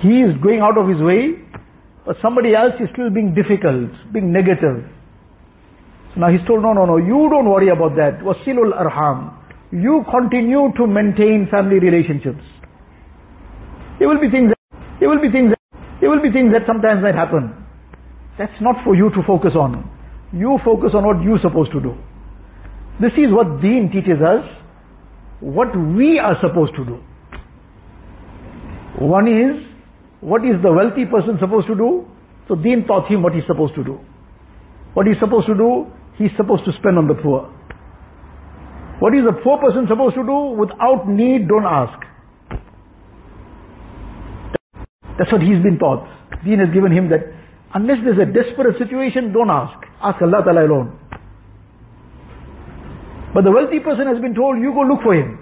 [0.00, 1.36] He is going out of his way,
[2.06, 4.88] but somebody else is still being difficult, being negative.
[6.14, 8.24] So now he's told, no, no, no, you don't worry about that.
[8.24, 9.36] Wasilul arham.
[9.70, 12.40] You continue to maintain family relationships.
[13.98, 14.54] There will be things,
[15.00, 15.52] there will be things,
[16.00, 17.52] there will be things that sometimes might happen.
[18.38, 19.97] That's not for you to focus on.
[20.32, 21.96] You focus on what you're supposed to do.
[23.00, 24.44] This is what Deen teaches us,
[25.40, 27.00] what we are supposed to do.
[28.98, 29.64] One is
[30.20, 32.04] what is the wealthy person supposed to do?
[32.48, 34.00] So Deen taught him what he's supposed to do.
[34.94, 35.86] What he's supposed to do,
[36.18, 37.46] he's supposed to spend on the poor.
[38.98, 40.58] What is the poor person supposed to do?
[40.58, 41.94] Without need, don't ask.
[45.18, 46.02] That's what he's been taught.
[46.44, 47.22] Deen has given him that
[47.74, 49.87] unless there's a desperate situation, don't ask.
[50.02, 50.98] Ask Allah Ta'ala alone.
[53.34, 55.38] But the wealthy person has been told, you go look for him.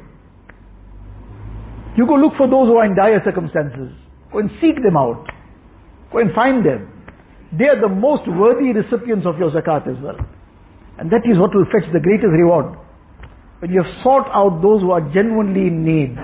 [1.97, 3.93] You go look for those who are in dire circumstances.
[4.33, 5.25] Go and seek them out.
[6.13, 6.93] Go and find them.
[7.57, 10.19] They are the most worthy recipients of your zakat as well.
[10.99, 12.77] And that is what will fetch the greatest reward.
[13.61, 16.17] When you have sought out those who are genuinely in need.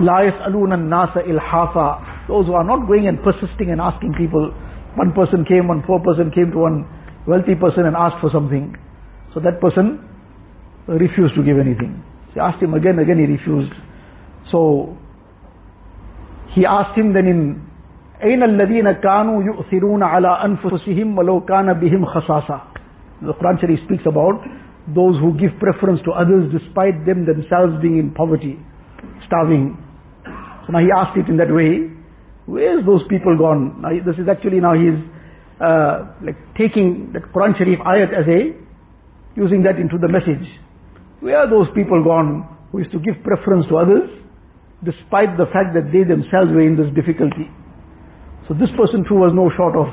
[0.00, 2.28] La yas'aluna nasa ilhafa.
[2.28, 4.54] Those who are not going and persisting and asking people.
[4.95, 6.87] One person came, one poor person came to one
[7.27, 8.75] wealthy person and asked for something.
[9.33, 10.03] So that person
[10.87, 12.03] refused to give anything.
[12.33, 13.71] He asked him again, again he refused.
[14.51, 14.97] So
[16.55, 17.67] he asked him then in
[18.23, 22.61] أين الذين كانوا يؤثرون على أنفسهم ولو كان بهم خصاصة
[23.21, 24.41] The Quran Sharif speaks about
[24.95, 28.57] those who give preference to others despite them themselves being in poverty,
[29.27, 29.77] starving.
[30.65, 31.89] So now he asked it in that way.
[32.46, 33.82] Where's those people gone?
[33.82, 34.98] Now this is actually now he's
[35.60, 38.54] uh, like taking that Quran Sharif ayat as a,
[39.34, 40.46] using that into the message.
[41.20, 44.08] Where are those people gone who used to give preference to others
[44.84, 47.50] despite the fact that they themselves were in this difficulty.
[48.46, 49.90] So this person too was no short of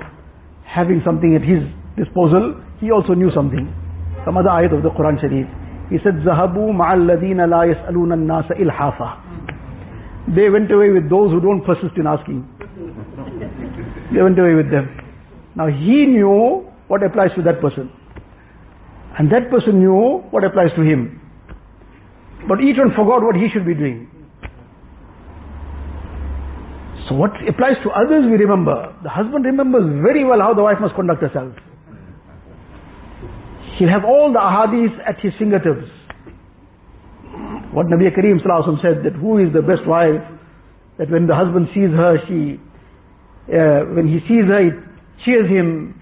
[0.67, 1.65] having something at his
[1.97, 2.61] disposal.
[2.77, 3.65] He also knew something.
[4.25, 5.47] Some other ayat of the Quran Sharif.
[5.89, 9.32] He said, "Zahabu ma'alladina la yas'aluna nasa ilhafa."
[10.27, 12.47] They went away with those who don't persist in asking.
[14.13, 14.87] They went away with them.
[15.55, 17.91] Now he knew what applies to that person.
[19.19, 21.19] And that person knew what applies to him.
[22.47, 24.09] But each one forgot what he should be doing.
[27.07, 28.95] So what applies to others we remember.
[29.03, 31.53] The husband remembers very well how the wife must conduct herself.
[33.77, 35.89] He'll have all the ahadith at his fingertips.
[37.73, 38.37] What Nabi Kareem
[38.81, 40.21] said that who is the best wife?
[40.99, 42.61] That when the husband sees her, she,
[43.49, 44.77] uh, when he sees her, it
[45.25, 45.99] cheers him.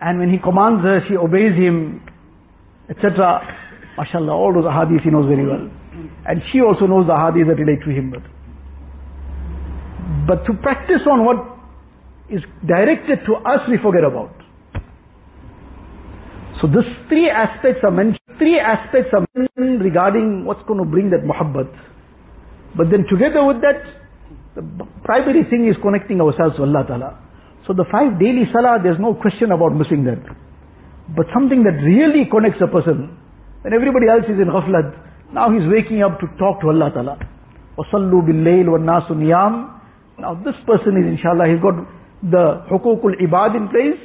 [0.00, 2.06] And when he commands her, she obeys him,
[2.88, 3.42] etc.
[3.98, 5.66] MashaAllah, all those ahadith he knows very well.
[6.24, 8.14] And she also knows the ahadith that relate to him.
[8.14, 8.22] But
[10.28, 11.36] but to practice on what
[12.30, 14.36] is directed to us, we forget about.
[16.60, 21.09] So these three aspects are mentioned Three aspects are mentioned regarding what's going to bring
[21.11, 21.69] that muhabbat.
[22.75, 23.81] But then together with that,
[24.55, 24.63] the
[25.03, 27.11] primary thing is connecting ourselves to Allah Ta'ala.
[27.67, 30.21] So the five daily salah, there's no question about missing that.
[31.15, 33.17] But something that really connects a person,
[33.61, 34.93] when everybody else is in ghaflat,
[35.33, 37.15] now he's waking up to talk to Allah Ta'ala.
[37.77, 39.73] وَصَلُّوا بِاللَّيْلِ وَالنَّاسُ نِيَامٍ
[40.19, 41.73] now this person is inshallah, he's got
[42.21, 43.99] the hukukul ibad in place,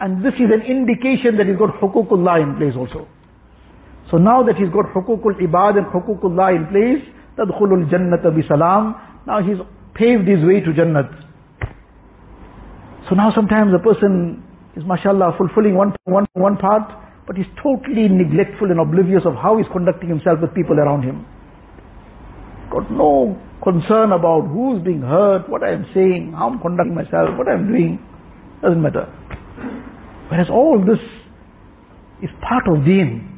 [0.00, 3.06] and this is an indication that he's got hukukullah in place also.
[4.11, 7.01] So now that he's got hukukul ibad and hukukullah in place,
[7.37, 8.95] tadkhulul jannata bisalam,
[9.25, 9.57] now he's
[9.95, 11.09] paved his way to jannat.
[13.09, 14.43] So now sometimes a person
[14.75, 16.83] is mashallah fulfilling one, one, one part,
[17.27, 21.25] but he's totally neglectful and oblivious of how he's conducting himself with people around him.
[22.71, 27.47] Got no concern about who's being hurt, what I'm saying, how I'm conducting myself, what
[27.47, 27.99] I'm doing.
[28.61, 29.09] Doesn't matter.
[30.29, 31.01] Whereas all this
[32.21, 33.34] is part of deen.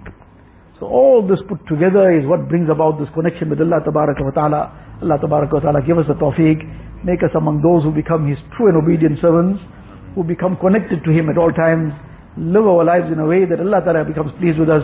[0.80, 4.30] So all this put together is what brings about this connection with Allah Tabaraka wa
[4.34, 4.62] Ta'ala.
[5.02, 6.58] Allah Tabaraka wa Ta'ala give us the tawfiq,
[7.04, 9.62] make us among those who become His true and obedient servants,
[10.14, 11.92] who become connected to Him at all times,
[12.36, 14.82] live our lives in a way that Allah Ta'ala becomes pleased with us.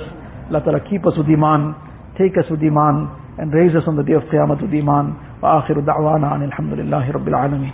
[0.51, 1.75] Allah Ta'ala keep us with Iman,
[2.15, 5.29] take us with Iman, and raise us on the day of Qiyamah with Iman.
[5.43, 7.73] وآخر دعوانا أن الحمد لله رب العالمين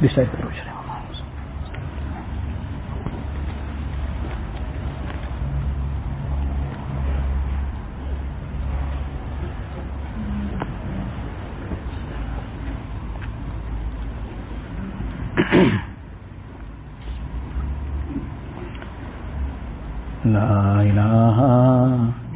[0.00, 0.28] The rosary.
[20.24, 21.38] لا إله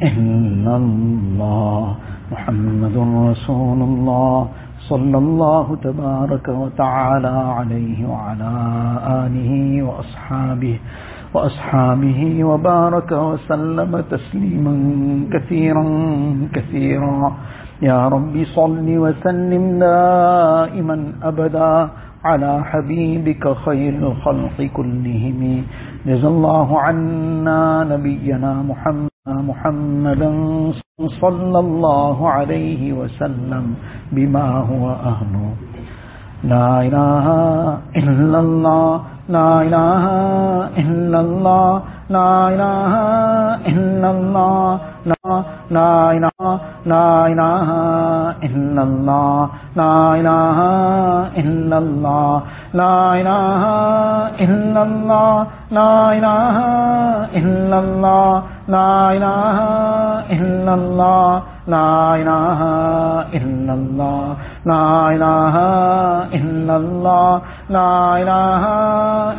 [0.03, 1.97] إلا الله
[2.31, 2.95] محمد
[3.31, 4.47] رسول الله
[4.89, 8.53] صلى الله تبارك وتعالى عليه وعلى
[9.23, 9.51] آله
[9.87, 10.75] وأصحابه
[11.33, 14.73] وأصحابه وبارك وسلم تسليما
[15.33, 15.85] كثيرا
[16.55, 17.33] كثيرا.
[17.81, 21.89] يا رب صل وسلم دائما أبدا
[22.23, 25.41] على حبيبك خير الخلق كلهم.
[26.07, 27.61] جزا الله عنا
[27.91, 29.12] نبينا محمد.
[29.27, 30.31] محمدا
[31.21, 33.75] صلى الله عليه وسلم
[34.11, 35.53] بما هو أهله
[36.43, 37.27] لا إله
[37.95, 40.03] إلا الله، لا إله
[40.77, 42.93] إلا الله، لا إله
[43.71, 47.69] إلا الله، لا لا إله لا إله
[48.43, 50.59] إلا الله، لا إله
[51.39, 52.41] إلا الله،
[52.73, 53.63] لا إله
[54.45, 56.57] إلا الله، لا إله
[57.39, 59.57] إلا الله لا إله
[60.31, 62.59] إلا الله، لا إله
[63.33, 64.35] إلا الله،
[64.65, 65.55] لا إله
[66.39, 68.63] إلا الله، لا إله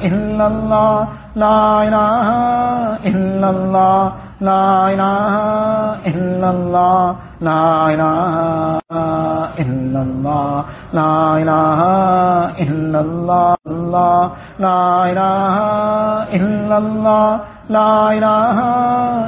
[0.08, 1.06] إلا الله،
[1.36, 2.28] لا إله
[3.10, 5.34] إلا الله، لا إله
[6.06, 7.64] إلا الله، لا
[7.94, 8.24] إله
[9.58, 11.80] إلا الله، لا إله
[12.60, 15.56] إلا الله الله لا إله
[16.38, 18.58] إلا الله لا إله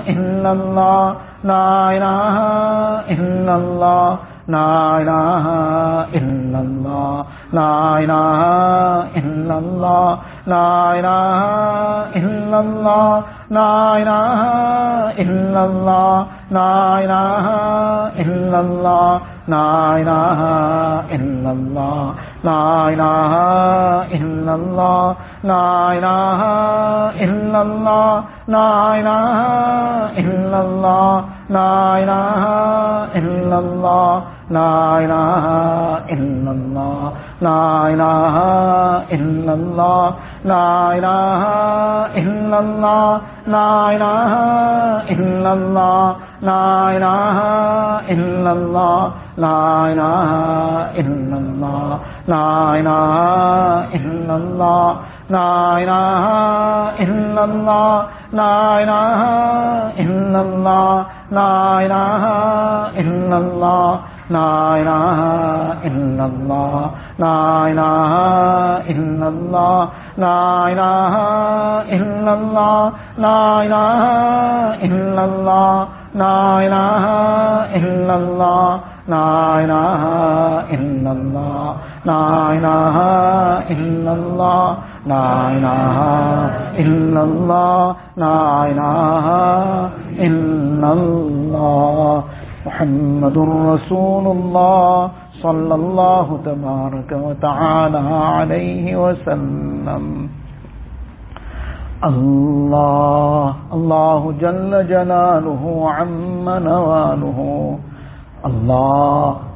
[0.08, 2.36] إلا الله، لا إله
[3.14, 4.18] إلا الله،
[4.48, 5.44] لا إله
[6.18, 8.40] إلا الله، لا إله
[9.16, 11.40] إلا الله، لا إله
[12.20, 14.40] إلا الله، لا إله
[15.22, 16.74] إلا الله، لا
[17.04, 17.46] إله
[18.22, 20.40] إلا الله، لا إله
[21.16, 22.14] إلا الله
[22.44, 23.32] لا إله
[24.16, 26.40] إلا الله لا إله
[27.24, 28.70] إلا الله لا
[29.00, 29.38] إله
[30.18, 32.42] إلا الله لا إله
[33.18, 35.44] إلا الله لا إله
[36.14, 38.34] إلا الله لا إله
[39.16, 40.14] إلا الله
[40.44, 41.42] لا إله
[42.22, 44.32] إلا الله لا إله
[45.14, 46.66] إلا الله لا
[46.96, 47.38] إله
[48.14, 50.30] إلا الله لا إله
[51.00, 51.98] إلا الله
[52.28, 54.96] لا إله إلا الله
[55.30, 56.24] لا إله
[57.04, 59.20] إلا الله لا إله
[60.04, 62.22] إلا الله لا إله
[63.02, 64.00] إلا الله
[64.30, 65.20] لا إله
[65.88, 68.12] إلا الله لا إله
[68.92, 71.14] إلا الله لا إله
[71.96, 74.02] إلا الله لا إله
[74.86, 77.04] إلا الله لا إله
[77.78, 79.30] إلا الله لا
[79.64, 80.02] إله
[80.74, 82.98] إلا الله لا الہ
[83.68, 86.04] الا اللہ لا الہ
[86.78, 89.34] الا اللہ لا الہ
[90.20, 92.34] الا اللہ
[92.66, 95.06] محمد الرسول اللہ
[95.42, 100.08] صلی اللہ تبارک و تعالی وسلم
[102.02, 107.44] اللہ اللہ جل جلالہ عم نوالہ
[108.44, 109.55] اللہ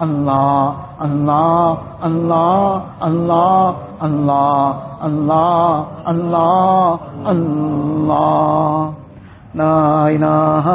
[0.00, 3.72] اللہ اللہ اللہ اللہ
[4.10, 8.90] اللہ اللہ اللہ اللہ.
[9.54, 10.68] لا الہ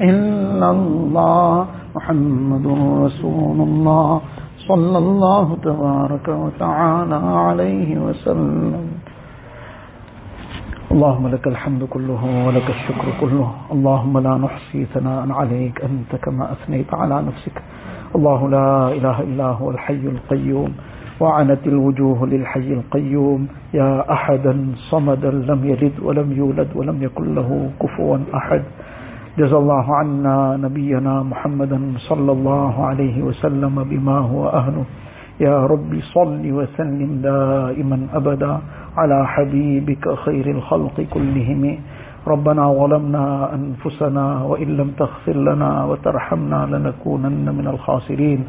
[0.00, 1.62] الا اللہ
[1.94, 4.16] محمد رسول اللہ
[4.66, 8.95] صلی اللہ تبارک و تعالی علیہ وسلم
[10.96, 13.48] اللهم لك الحمد كله ولك الشكر كله.
[13.72, 17.56] اللهم لا نحصي ثناء عليك أنت كما أثنيت على نفسك.
[18.16, 20.70] الله لا إله إلا هو الحي القيوم.
[21.20, 23.40] وعنت الوجوه للحي القيوم.
[23.76, 24.54] يا أحدا
[24.88, 28.62] صمدا لم يلد ولم يولد ولم يكن له كفوا أحد.
[29.38, 34.84] جزا الله عنا نبينا محمدا صلى الله عليه وسلم بما هو أهله.
[35.40, 38.54] يا رب صل وسلم دائما أبدا.
[38.96, 41.78] على حبيبك خير الخلق كلهم.
[42.26, 48.44] ربنا ظلمنا أنفسنا وإن لم تغفر لنا وترحمنا لنكونن من الخاسرين.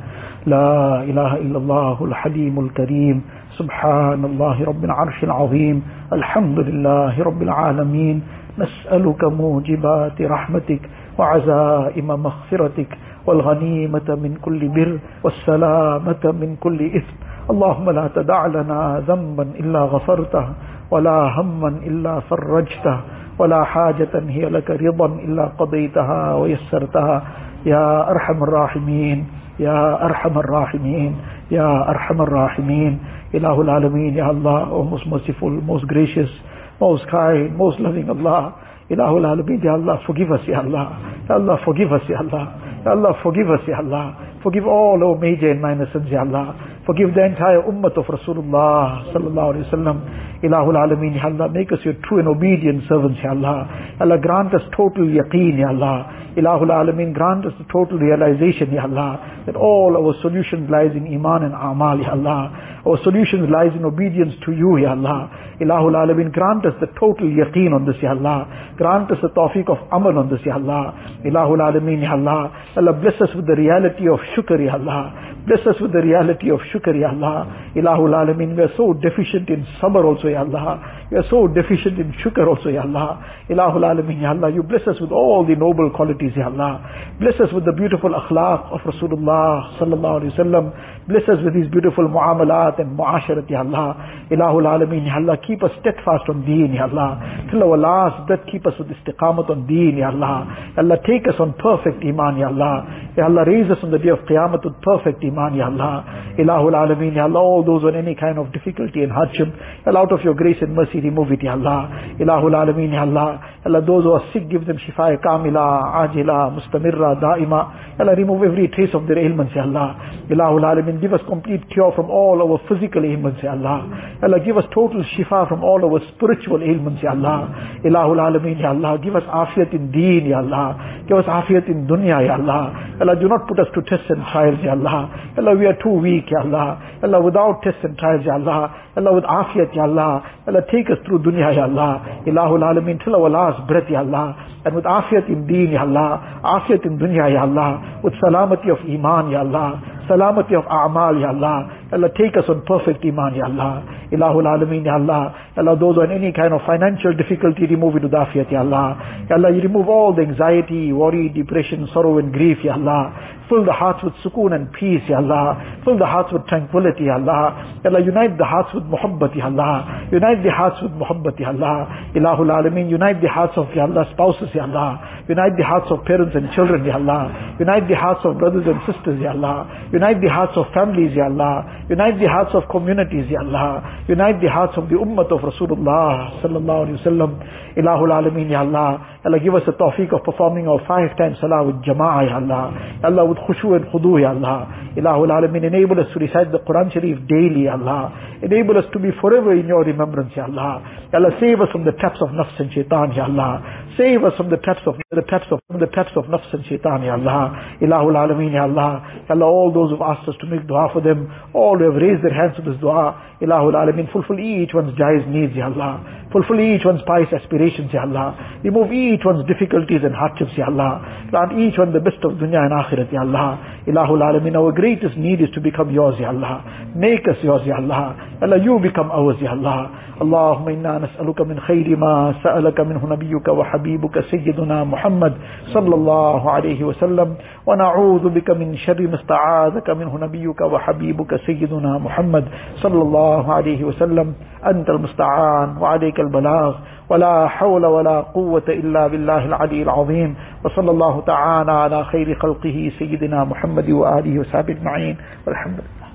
[0.45, 3.21] لا إله إلا الله الحليم الكريم.
[3.57, 5.83] سبحان الله رب العرش العظيم.
[6.13, 8.21] الحمد لله رب العالمين.
[8.57, 10.81] نسألك موجبات رحمتك
[11.17, 12.91] وعزائم مغفرتك.
[13.27, 17.15] والغنيمة من كل بر والسلامة من كل إثم.
[17.49, 20.45] اللهم لا تدع لنا ذنبا الا غفرته
[20.91, 22.97] ولا هما الا فرجته
[23.39, 27.21] ولا حاجة هي لك رضا الا قضيتها ويسرتها.
[27.65, 29.25] يا ارحم الراحمين
[29.59, 31.13] یا ارحم الراحمین
[31.51, 32.97] یا ارحم الراحمین
[33.33, 36.35] الہ العالمین یا اللہ او موسٹ مرسیفل موسٹ گریشیس
[36.81, 38.49] موسٹ کائنڈ موسٹ لونگ اللہ
[38.89, 40.85] الہ العالمین یا اللہ فوگیو سے اللہ
[41.29, 42.45] یا اللہ فوگیو سے اللہ
[42.85, 44.11] یا اللہ فوگیو سے اللہ
[44.43, 46.55] Forgive all our major and minor sins, Ya Allah.
[46.85, 49.97] Forgive the entire ummah of Rasulullah sallallahu alayhi wa sallam.
[50.43, 53.97] Ilahul Alameen, Ya Allah, make us your true and obedient servants, Ya Allah.
[53.99, 56.31] Allah, grant us total yaqeen, Ya Allah.
[56.37, 61.09] Ilahul Alameen, grant us the total realization, Ya Allah, that all our solutions lies in
[61.09, 62.77] Iman and Amal, Ya Allah.
[62.85, 65.33] Our solutions lies in obedience to you, Ya Allah.
[65.59, 68.45] Ilahul Alameen, grant us the total yaqeen on this, Ya Allah.
[68.77, 70.93] Grant us the tawfiq of amal on this, Ya Allah.
[71.25, 72.53] Ilahul Alameen, Ya Allah.
[72.77, 75.35] Allah, bless us with the reality of shukr, Ya Allah.
[75.47, 77.71] Bless us with the reality of shukr, Ya Allah.
[77.75, 81.07] Ilahul Alameen, we are so deficient in sabr also, Ya Allah.
[81.11, 83.23] We are so deficient in shukr also, Ya Allah.
[83.49, 84.51] Ilahul Alameen, Ya Allah.
[84.51, 86.81] You bless us with all the noble qualities, Ya Allah.
[87.19, 90.65] Bless us with the beautiful akhlaq of Rasulullah sallallahu alayhi wa sallam.
[91.07, 93.95] Bless us with these beautiful muamalat and muasharat, Ya Allah.
[94.29, 95.37] Ilahul Alameen, Ya Allah.
[95.39, 97.47] Keep us steadfast on deen, Ya Allah.
[97.49, 100.73] Till our last breath, keep us with istiqamat on deen, Ya Allah.
[100.75, 102.83] Ya Allah, take us on perfect iman, Ya Allah.
[103.15, 106.35] Ya Allah, raise us on the day of Qiyamah with perfect iman, Ya Allah.
[106.35, 110.03] Ilahul Alameen, Ya Allah, all those on any kind of difficulty and hardship, Ya Allah,
[110.03, 111.87] out of your grace and mercy, remove it, Ya Allah.
[112.19, 113.39] Ilahul Alameen, Ya Allah.
[113.63, 117.95] Ya Allah, those who are sick, give them shifa kamila, ajila, mustamirra, daima.
[117.95, 119.95] Ya Allah, remove every trace of their ailments, Ya Allah.
[120.27, 123.87] Ilahul Alameen, give us complete cure from all our physical ailments, Ya Allah.
[124.23, 127.79] Allah, give us total shifa from all our spiritual ailments, Ya Allah.
[127.83, 131.03] Ilahul Alameen, Ya Allah, give us afiyat in deen, Ya Allah.
[131.07, 132.95] Give us afiyat in dunya, Ya Allah.
[133.01, 135.33] Allah, do not put us to tests and trials, Ya Allah.
[135.37, 136.99] Allah, we are too weak, Ya Allah.
[137.03, 138.93] Allah, without tests and trials, Ya Allah.
[138.95, 140.23] Allah, with afiyat, Ya Allah.
[140.47, 142.23] Allah, take us through dunya, Ya Allah.
[142.25, 144.35] Ilahul Alameen, till our last breath, Ya Allah.
[144.65, 146.41] And with afiyat in deen, Ya Allah.
[146.43, 148.01] Afiyat in dunya, Ya Allah.
[148.03, 149.96] With salamati of iman, Ya Allah.
[150.07, 151.86] Salamati of a'mal, Ya Allah.
[151.91, 153.83] Allah, take us on perfect iman, Ya Allah.
[154.11, 155.53] Ilahul Alameen, Ya Allah.
[155.55, 159.23] Allah, those in any kind of financial difficulty, remove it with afiyat, Ya Allah.
[159.29, 163.15] Ya Allah, you remove all the anxiety, worry, depression, sorrow and grief, Ya Allah.
[163.47, 165.79] Fill the hearts with sukoon and peace, Ya Allah.
[165.85, 167.79] Fill the hearts with tranquility, Ya Allah.
[167.83, 170.07] Ya Allah, unite the hearts with muhabbat, Ya Allah.
[170.11, 171.87] Unite the hearts with muhabbat, Ya Allah.
[172.11, 175.23] Ilahul Alameen, unite the hearts of, Ya Allah, spouses, Ya Allah.
[175.29, 177.55] Unite the hearts of parents and children, Ya Allah.
[177.59, 179.87] Unite the hearts of brothers and sisters, Ya Allah.
[179.95, 181.76] Unite the hearts of families, Ya Allah.
[181.89, 184.03] Unite the hearts of communities, Ya Allah.
[184.09, 187.31] Unite the hearts of the ummah of Rasulullah, Sallallahu Alaihi Wasallam.
[187.79, 189.19] Ilahul Alameen, Ya Allah.
[189.23, 192.75] Allah, give us the tawfiq of performing our five times salah with jama'ah, Ya Allah.
[192.99, 194.67] Ya Allah, with khushu and khudu, Ya Allah.
[194.99, 198.11] Ilahul Alameen, enable us to recite the Quran Sharif daily, Ya Allah.
[198.43, 200.83] Enable us to be forever in your remembrance, Ya Allah.
[201.13, 203.63] Ya Allah, save us from the traps of nafs and shaitan, Ya Allah.
[203.97, 207.01] Save us from the traps of the traps of the traps of nafs and shaitan,
[207.01, 207.77] Ya Allah.
[207.81, 209.01] Ilahul Alameen, Ya Allah.
[209.25, 211.25] Ya Allah, all those who've asked us to make dua for them,
[211.57, 215.25] all who have raised their hands to this dua, Ilahul Alameen, fulfill each one's jaiz
[215.25, 216.05] needs, Ya Allah.
[216.29, 218.37] Fulfill each one's pious aspirations, Ya Allah.
[218.61, 221.01] Remove each one's difficulties and hardships, Ya Allah.
[221.33, 223.81] Grant each one the best of dunya and akhirat, Ya Allah.
[223.89, 226.93] Ilahul Alameen, our greatest need is to become yours, Ya Allah.
[226.93, 228.13] Make us yours, Ya Allah.
[228.45, 230.06] Allah, you become ours, Ya Allah.
[230.21, 235.33] اللهم إنا نسألك من خير ما سألك منه نبيك وحبيبك سيدنا محمد
[235.73, 242.45] صلى الله عليه وسلم، ونعوذ بك من شر ما استعاذك منه نبيك وحبيبك سيدنا محمد
[242.75, 244.33] صلى الله عليه وسلم.
[244.65, 246.75] أنت المستعان وعليك البلاغ.
[247.09, 250.35] ولا حول ولا قوة إلا بالله العلي العظيم.
[250.65, 255.17] وصلى الله تعالى على خير خلقه سيدنا محمد وآله وصحبه أجمعين.
[255.47, 256.06] والحمد لله.